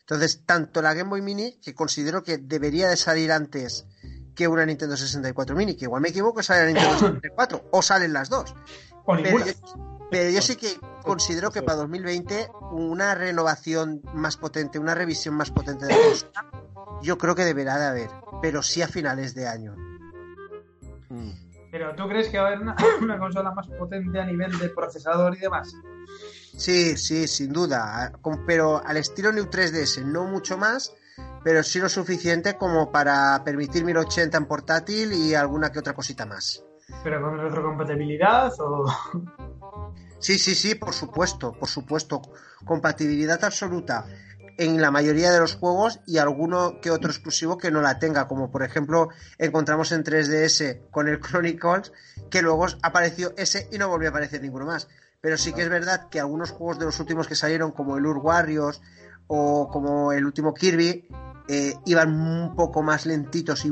[0.00, 3.86] Entonces, tanto la Game Boy Mini, que considero que debería de salir antes
[4.36, 8.12] que una Nintendo 64 Mini, que igual me equivoco, sale la Nintendo 64, o salen
[8.12, 8.54] las dos.
[9.04, 9.52] o Pero yo,
[10.10, 15.50] pero yo sí que considero que para 2020 una renovación más potente, una revisión más
[15.50, 16.50] potente de la consola,
[17.02, 18.10] yo creo que deberá de haber,
[18.42, 19.74] pero sí a finales de año.
[21.70, 24.68] Pero ¿tú crees que va a haber una, una consola más potente a nivel de
[24.68, 25.74] procesador y demás?
[26.56, 28.12] Sí, sí, sin duda,
[28.46, 30.94] pero al estilo New 3DS, no mucho más,
[31.44, 36.26] pero sí lo suficiente como para permitir 1080 en portátil y alguna que otra cosita
[36.26, 36.64] más.
[37.02, 38.86] ¿Pero con retrocompatibilidad o...?
[40.18, 42.22] Sí, sí, sí, por supuesto, por supuesto.
[42.64, 44.06] Compatibilidad absoluta
[44.58, 48.26] en la mayoría de los juegos y alguno que otro exclusivo que no la tenga,
[48.26, 51.92] como por ejemplo encontramos en 3DS con el Chronicles,
[52.30, 54.88] que luego apareció ese y no volvió a aparecer ninguno más.
[55.20, 58.06] Pero sí que es verdad que algunos juegos de los últimos que salieron, como el
[58.06, 58.80] Ur Warriors
[59.28, 61.06] o como el último Kirby,
[61.48, 63.70] eh, iban un poco más lentitos y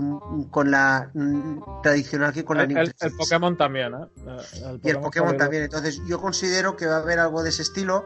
[0.51, 3.17] con la mm, tradicional que con la New el- el 3DS.
[3.17, 4.07] Pokémon también, ¿eh?
[4.65, 5.63] El Y el Pokémon también.
[5.65, 8.05] Entonces, yo considero que va a haber algo de ese estilo.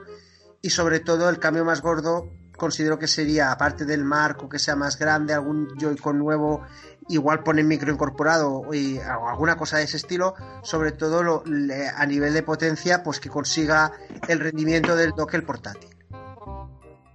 [0.63, 4.75] Y sobre todo, el cambio más gordo, considero que sería, aparte del marco que sea
[4.75, 6.63] más grande, algún Joy-Con nuevo,
[7.09, 10.35] igual ponen micro incorporado y, o alguna cosa de ese estilo.
[10.63, 13.93] Sobre todo lo- le- a nivel de potencia, pues que consiga
[14.29, 15.91] el rendimiento del dock el portátil.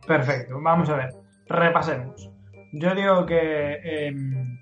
[0.07, 1.09] Perfecto, vamos a ver.
[1.47, 2.29] Repasemos.
[2.73, 4.57] Yo digo que em,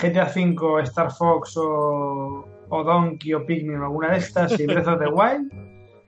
[0.00, 4.86] GTA V, Star Fox o, o Donkey o Pikmin o alguna de estas y Breath
[4.88, 5.50] of the Wild.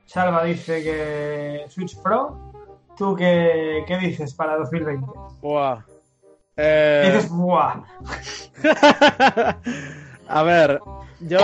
[0.06, 2.38] Salva dice que Switch Pro.
[2.96, 5.06] ¿Tú qué, qué dices para 2020?
[5.40, 5.82] Buah.
[6.56, 7.82] Eh, Dices, ¡buah!
[10.28, 10.80] a ver,
[11.20, 11.38] yo,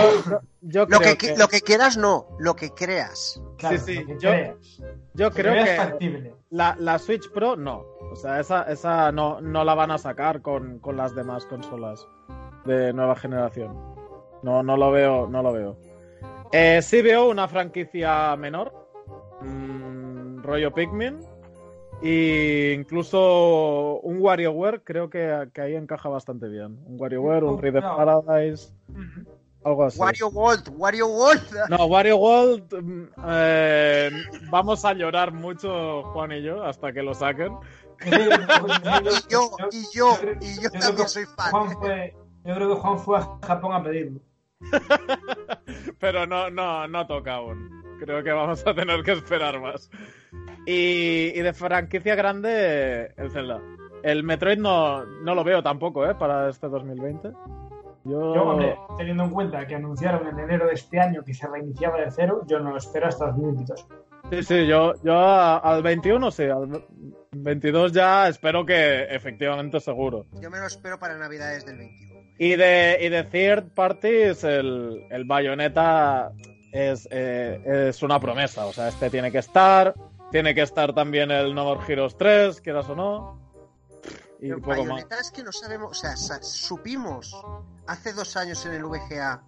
[0.61, 3.41] yo Lo creo que, que, lo que quieras, no, lo que creas.
[3.57, 4.55] Claro, Sí, sí, lo que yo- creas.
[4.77, 6.33] yo Lo que creo que factible.
[6.49, 7.83] La, la Switch Pro no.
[8.11, 12.07] O sea, esa, esa no, no la van a sacar con, con las demás consolas
[12.65, 13.77] de nueva generación.
[14.41, 15.77] No, no lo veo, no lo veo.
[16.51, 18.73] Eh, sí veo una franquicia menor,
[19.41, 21.19] mm, rollo Pikmin,
[22.01, 26.79] e incluso un WarioWare creo que, que ahí encaja bastante bien.
[26.85, 27.97] Un WarioWare, un Dead No.
[27.97, 28.73] Paradise.
[29.63, 29.99] Algo así.
[29.99, 31.41] Wario World, Wario World.
[31.69, 34.11] No, Wario World, mm, eh,
[34.49, 37.53] vamos a llorar mucho Juan y yo hasta que lo saquen.
[38.05, 38.19] Y yo,
[39.21, 40.17] y yo, y yo
[40.61, 41.51] yo creo también que soy fan.
[41.51, 44.21] Juan fue, yo creo que Juan fue a Japón a pedirlo.
[45.99, 47.69] Pero no, no, no toca aún.
[47.99, 49.89] Creo que vamos a tener que esperar más.
[50.65, 53.61] Y, y de franquicia grande, el Zelda.
[54.03, 56.15] El Metroid no, no lo veo tampoco, ¿eh?
[56.15, 57.31] Para este 2020.
[58.05, 61.47] Yo, Yo, hombre, teniendo en cuenta que anunciaron en enero de este año que se
[61.47, 63.87] reiniciaba de cero, yo no espero hasta 2022.
[64.31, 66.43] Sí, sí, yo, yo a- al 21 sí.
[66.43, 66.83] al-
[67.31, 70.25] 22 ya espero que efectivamente seguro.
[70.41, 72.19] Yo me lo espero para Navidades del 21.
[72.37, 76.31] Y de, y de third parties, el, el Bayonetta
[76.71, 78.65] es, eh, es una promesa.
[78.65, 79.93] O sea, este tiene que estar.
[80.31, 83.48] Tiene que estar también el No More Heroes 3, quieras o no.
[84.41, 85.05] Y Pero poco más.
[85.19, 87.35] Es que no sabemos, o sea, sa- supimos
[87.87, 89.43] hace dos años en el VGA,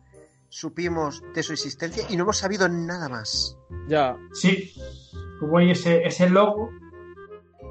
[0.50, 3.58] supimos de su existencia y no hemos sabido nada más.
[3.88, 4.18] Ya.
[4.34, 4.74] Sí,
[5.42, 6.70] hubo ahí ese, ese logo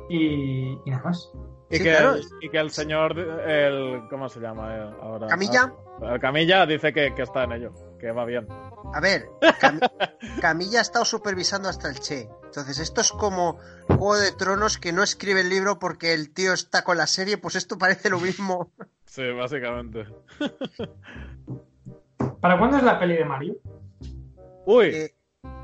[0.08, 1.30] y, y nada más.
[1.70, 2.14] Y, Sí, que, claro.
[2.16, 5.28] el, y que el señor, el, ¿cómo se llama ahora?
[5.28, 5.72] ¿Camilla?
[6.02, 8.48] El Camilla dice que, que está en ello, que va bien.
[8.92, 9.28] A ver,
[9.60, 9.80] Cam-
[10.40, 12.28] Camilla ha estado supervisando hasta el Che.
[12.44, 16.52] Entonces, esto es como Juego de Tronos que no escribe el libro porque el tío
[16.52, 18.72] está con la serie, pues esto parece lo mismo.
[19.10, 20.06] Sí, básicamente.
[22.40, 23.56] ¿Para cuándo es la peli de Mario?
[24.66, 25.14] Uy, Eh,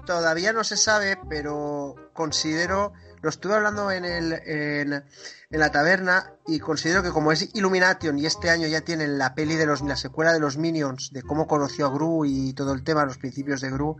[0.05, 2.93] todavía no se sabe, pero considero,
[3.27, 5.03] lo estuve hablando en, el, en,
[5.51, 9.57] la taberna y considero que como es Illumination y este año ya tienen la peli
[9.57, 12.85] de los, la secuela de los Minions, de cómo conoció a Gru y todo el
[12.85, 13.97] tema, los principios de Gru,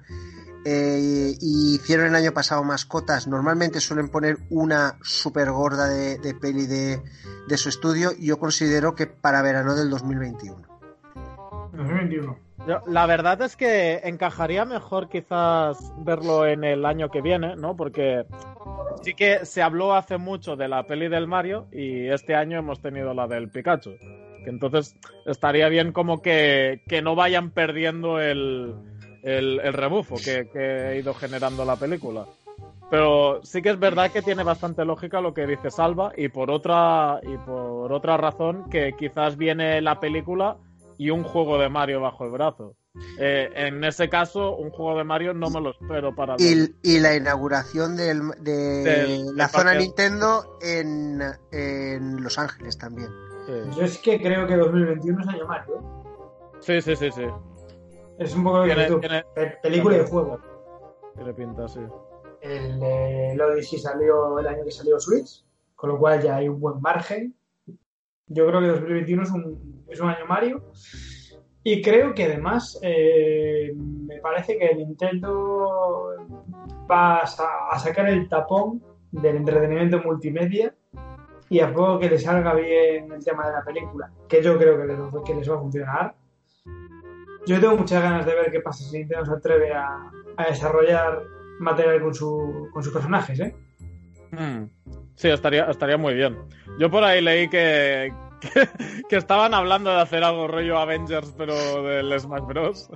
[0.65, 6.67] eh, y hicieron el año pasado mascotas, normalmente suelen poner una super gorda de, peli
[6.67, 7.03] de,
[7.49, 10.69] de su estudio yo considero que para verano del 2021.
[11.73, 12.46] 2021.
[12.87, 17.77] La verdad es que encajaría mejor quizás verlo en el año que viene, ¿no?
[17.77, 18.25] Porque
[19.03, 22.81] sí que se habló hace mucho de la peli del Mario y este año hemos
[22.81, 23.97] tenido la del Pikachu.
[24.47, 24.97] Entonces
[25.27, 28.75] estaría bien como que, que no vayan perdiendo el,
[29.23, 32.27] el, el rebufo que, que ha ido generando la película.
[32.89, 36.51] Pero sí que es verdad que tiene bastante lógica lo que dice Salva y por
[36.53, 40.57] otra y por otra razón que quizás viene la película
[40.99, 42.77] y un juego de Mario bajo el brazo.
[43.19, 46.99] Eh, en ese caso, un juego de Mario no me lo espero para Y, y
[46.99, 49.79] la inauguración del- de Del- la del zona parque.
[49.81, 51.21] Nintendo en,
[51.53, 53.09] en Los Ángeles también.
[53.47, 53.53] Sí.
[53.79, 55.83] Yo es que creo que 2021 es año Mario.
[56.61, 57.27] sí, sí, sí, sí.
[58.19, 58.89] Es un poco Tiene,
[59.63, 60.41] Película y juego.
[61.15, 61.81] tiene pinta, sí.
[62.41, 65.45] El, eh, el Odyssey salió el año que salió Switch,
[65.75, 67.36] con lo cual ya hay un buen margen.
[68.29, 70.65] Yo creo que 2021 es un, es un año Mario.
[71.63, 76.15] Y creo que además eh, me parece que Nintendo
[76.91, 80.75] va a, sa- a sacar el tapón del entretenimiento multimedia
[81.49, 84.77] y a poco que le salga bien el tema de la película, que yo creo
[84.79, 86.15] que les, va a funcionar.
[87.47, 91.23] Yo tengo muchas ganas de ver qué pasa si Nintendo se atreve a, a desarrollar
[91.61, 93.57] material con, su, con sus personajes, ¿eh?
[94.33, 94.65] Mm.
[95.17, 96.37] Sí, estaría, estaría muy bien.
[96.79, 98.69] Yo por ahí leí que, que,
[99.09, 102.91] que estaban hablando de hacer algo rollo Avengers, pero del Smash Bros.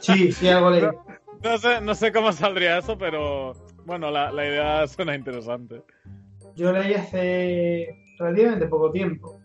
[0.00, 0.90] Sí, sí, algo de...
[1.42, 3.54] No sé, no sé cómo saldría eso, pero
[3.86, 5.82] bueno, la, la idea suena interesante.
[6.54, 9.40] Yo leí hace relativamente poco tiempo.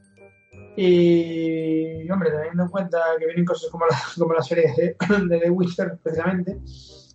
[0.76, 4.96] Y, hombre, teniendo en cuenta que vienen cosas como la, como la serie de,
[5.28, 6.58] de The Witcher, precisamente,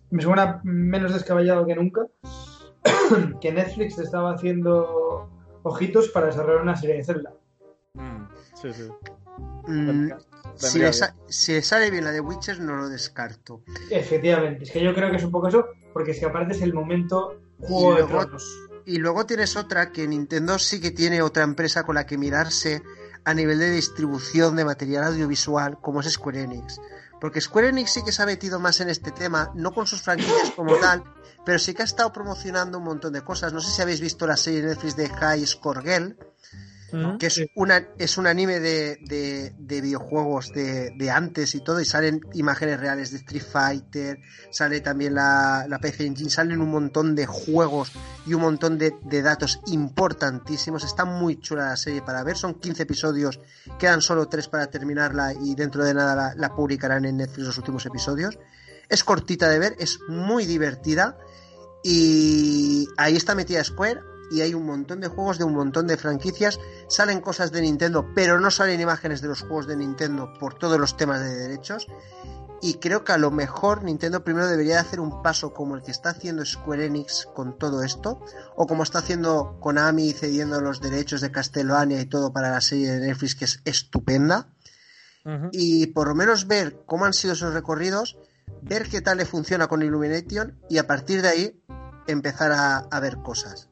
[0.09, 2.07] me suena menos descabellado que nunca
[3.41, 5.29] que Netflix estaba haciendo
[5.63, 7.33] ojitos para desarrollar una serie de Zelda.
[7.93, 8.23] Mm,
[8.61, 8.83] Sí, sí.
[9.67, 10.09] Mm,
[10.55, 13.61] si, vendría le sa- si le sale bien la de Witcher, no lo descarto.
[13.89, 16.61] Efectivamente, es que yo creo que es un poco eso, porque es que aparte es
[16.61, 18.67] el momento Juego Y de luego- Tronos.
[18.85, 22.81] Y luego tienes otra que Nintendo sí que tiene otra empresa con la que mirarse
[23.23, 26.79] a nivel de distribución de material audiovisual, como es Square Enix.
[27.21, 30.01] Porque Square Enix sí que se ha metido más en este tema, no con sus
[30.01, 31.03] franquicias como tal,
[31.45, 33.53] pero sí que ha estado promocionando un montón de cosas.
[33.53, 35.83] No sé si habéis visto la serie Netflix de High Score
[36.93, 37.17] Mm.
[37.17, 41.79] que es, una, es un anime de, de- de videojuegos de, de antes y todo,
[41.79, 44.19] y salen imágenes reales de Street Fighter,
[44.51, 47.91] sale también la, la PC Engine, salen un montón de juegos
[48.27, 50.83] y un montón de, de datos importantísimos.
[50.83, 53.39] Está muy chula la serie para ver, son 15 episodios,
[53.79, 57.57] quedan solo 3 para terminarla y dentro de nada la, la publicarán en Netflix los
[57.57, 58.37] últimos episodios.
[58.89, 61.17] Es cortita de ver, es muy divertida
[61.83, 64.01] y ahí está metida Square
[64.31, 66.59] y hay un montón de juegos de un montón de franquicias.
[66.87, 70.79] Salen cosas de Nintendo, pero no salen imágenes de los juegos de Nintendo por todos
[70.79, 71.87] los temas de derechos.
[72.63, 75.81] Y creo que a lo mejor Nintendo primero debería de hacer un paso como el
[75.81, 78.23] que está haciendo Square Enix con todo esto,
[78.55, 82.91] o como está haciendo Konami cediendo los derechos de Castlevania y todo para la serie
[82.91, 84.47] de Netflix, que es estupenda
[85.51, 88.17] y por lo menos ver cómo han sido esos recorridos,
[88.61, 91.63] ver qué tal le funciona con Illumination y a partir de ahí
[92.07, 93.70] empezar a, a ver cosas.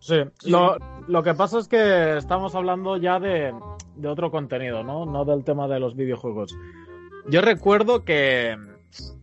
[0.00, 0.16] Sí,
[0.46, 0.76] lo,
[1.08, 3.52] lo que pasa es que estamos hablando ya de,
[3.96, 5.06] de otro contenido, ¿no?
[5.06, 6.56] No del tema de los videojuegos.
[7.28, 8.56] Yo recuerdo que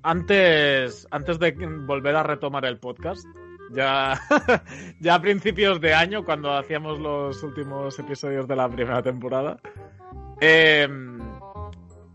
[0.03, 1.51] antes, antes de
[1.88, 3.26] volver a retomar el podcast,
[3.72, 4.20] Ya,
[4.99, 9.60] ya a principios de año, cuando hacíamos los últimos episodios de la primera temporada,
[10.39, 10.88] eh,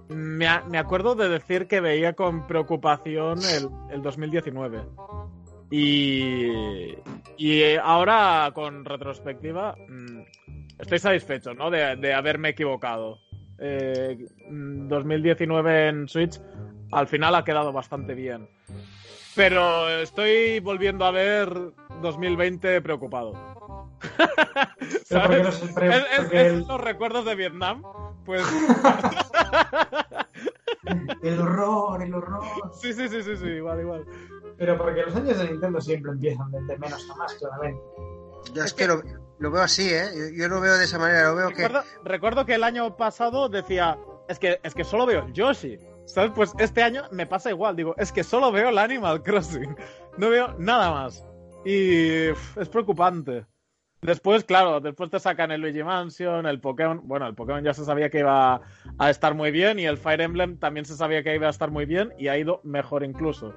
[0.08, 4.82] me, me acuerdo de decir que veía con preocupación el, el 2019.
[5.70, 6.94] Y,
[7.36, 10.20] y ahora, con retrospectiva, mm,
[10.78, 11.70] estoy satisfecho, ¿no?
[11.70, 13.18] De, de haberme equivocado.
[13.58, 14.18] Eh,
[14.48, 16.40] mm, 2019 en Switch
[16.92, 18.48] al final ha quedado bastante bien.
[19.36, 21.48] Pero estoy volviendo a ver
[22.02, 23.32] 2020 preocupado.
[25.04, 25.72] ¿Sabes?
[25.74, 27.82] pero- Es- es- es el- los recuerdos de Vietnam.
[28.24, 28.42] Pues
[31.22, 32.42] El horror, el horror.
[32.80, 34.04] sí, sí, sí, sí, sí, igual, igual.
[34.60, 37.80] Pero porque los años de Nintendo siempre empiezan de, de menos a más, claramente.
[38.54, 39.00] Yo es que lo,
[39.38, 40.04] lo veo así, ¿eh?
[40.14, 41.62] Yo, yo lo veo de esa manera, lo veo que...
[41.62, 43.96] Recuerdo, recuerdo que el año pasado decía,
[44.28, 45.78] es que, es que solo veo el Yoshi.
[46.04, 46.32] ¿Sabes?
[46.34, 47.74] Pues este año me pasa igual.
[47.74, 49.74] Digo, es que solo veo el Animal Crossing.
[50.18, 51.24] No veo nada más.
[51.64, 53.46] Y uf, es preocupante.
[54.02, 57.00] Después, claro, después te sacan el Luigi Mansion, el Pokémon.
[57.04, 58.60] Bueno, el Pokémon ya se sabía que iba
[58.98, 61.70] a estar muy bien y el Fire Emblem también se sabía que iba a estar
[61.70, 63.54] muy bien y ha ido mejor incluso.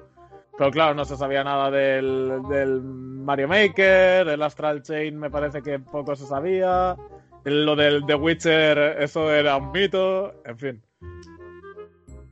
[0.56, 5.62] Pero claro, no se sabía nada del, del Mario Maker, el Astral Chain me parece
[5.62, 6.96] que poco se sabía.
[7.44, 10.82] Lo del The Witcher, eso era un mito, en fin.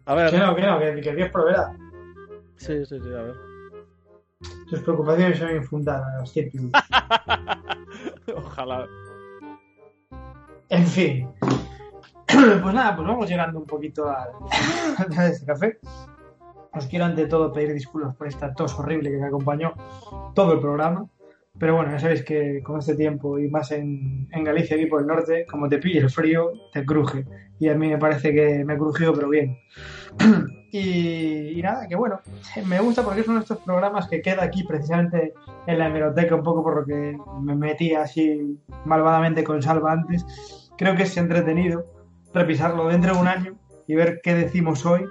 [0.07, 0.31] A ver.
[0.31, 1.77] Que no, que no, que, que Dios proveerá.
[2.57, 3.35] Sí, sí, sí, a ver.
[4.71, 6.33] Tus preocupaciones son infundadas.
[8.35, 8.87] Ojalá.
[10.69, 11.29] En fin.
[12.33, 14.31] Pues nada, pues vamos llegando un poquito al
[15.19, 15.79] a este café.
[16.75, 19.75] Os quiero ante todo pedir disculpas por esta tos horrible que me acompañó
[20.35, 21.07] todo el programa.
[21.59, 25.03] Pero bueno, ya sabéis que con este tiempo y más en, en Galicia, aquí por
[25.03, 27.27] el norte, como te pille el frío, te cruje.
[27.59, 29.59] Y a mí me parece que me ha crujido, pero bien.
[30.75, 32.21] Y, y nada, que bueno,
[32.67, 35.35] me gusta porque es uno de estos programas que queda aquí precisamente
[35.67, 40.25] en la hemeroteca, un poco por lo que me metí así malvadamente con Salva antes.
[40.79, 41.85] Creo que es entretenido
[42.33, 45.05] revisarlo dentro de un año y ver qué decimos hoy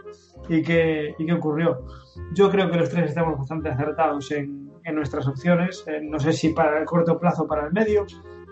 [0.49, 1.85] y qué, y qué ocurrió.
[2.33, 6.33] Yo creo que los tres estamos bastante acertados en, en nuestras opciones, eh, no sé
[6.33, 8.05] si para el corto plazo o para el medio,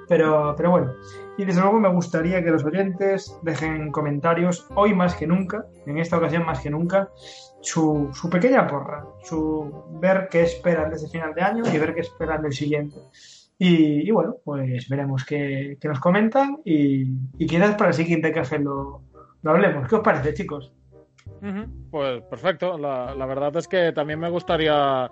[0.08, 0.94] pero, pero bueno.
[1.38, 5.98] Y desde luego me gustaría que los oyentes dejen comentarios hoy más que nunca, en
[5.98, 7.10] esta ocasión más que nunca,
[7.62, 9.72] su, su pequeña porra, su
[10.02, 12.98] ver qué esperan de ese final de año y ver qué esperan del siguiente.
[13.58, 17.04] Y, y bueno, pues veremos qué, qué nos comentan y,
[17.38, 19.04] y quizás para el siguiente café lo,
[19.42, 19.88] lo hablemos.
[19.88, 20.74] ¿Qué os parece, chicos?
[21.92, 22.78] Pues perfecto.
[22.78, 25.10] La, la verdad es que también me gustaría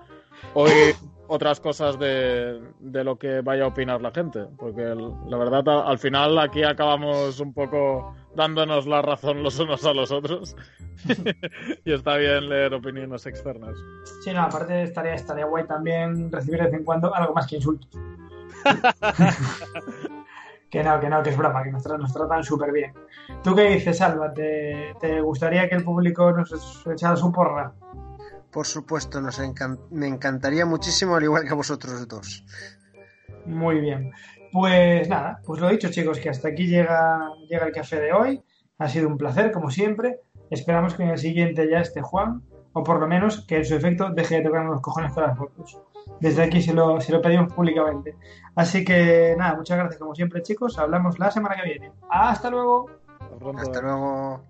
[0.53, 0.95] oír
[1.29, 4.45] otras cosas de, de lo que vaya a opinar la gente.
[4.57, 9.59] Porque el- la verdad, a- al final aquí acabamos un poco dándonos la razón los
[9.59, 10.55] unos a los otros.
[11.85, 13.75] y está bien leer opiniones externas.
[14.23, 17.55] Sí, no, aparte estaría, estaría guay también recibir de vez en cuando algo más que
[17.57, 17.89] insultos.
[20.69, 22.93] que no, que no, que es broma, que nos, tra- nos tratan súper bien.
[23.43, 24.33] ¿Tú qué dices, Alba?
[24.33, 27.73] ¿Te, te gustaría que el público nos echara su porra?
[28.51, 32.43] Por supuesto, nos encan- me encantaría muchísimo, al igual que a vosotros dos.
[33.45, 34.11] Muy bien.
[34.51, 38.41] Pues nada, pues lo dicho, chicos, que hasta aquí llega, llega el café de hoy.
[38.79, 40.19] Ha sido un placer, como siempre.
[40.49, 42.41] Esperamos que en el siguiente ya esté Juan,
[42.73, 45.37] o por lo menos que en su efecto deje de tocarnos los cojones con las
[45.37, 45.77] fotos.
[46.19, 48.15] Desde aquí se lo, se lo pedimos públicamente.
[48.55, 50.77] Así que nada, muchas gracias como siempre, chicos.
[50.79, 51.91] Hablamos la semana que viene.
[52.09, 52.89] Hasta luego.
[53.55, 54.41] Hasta luego.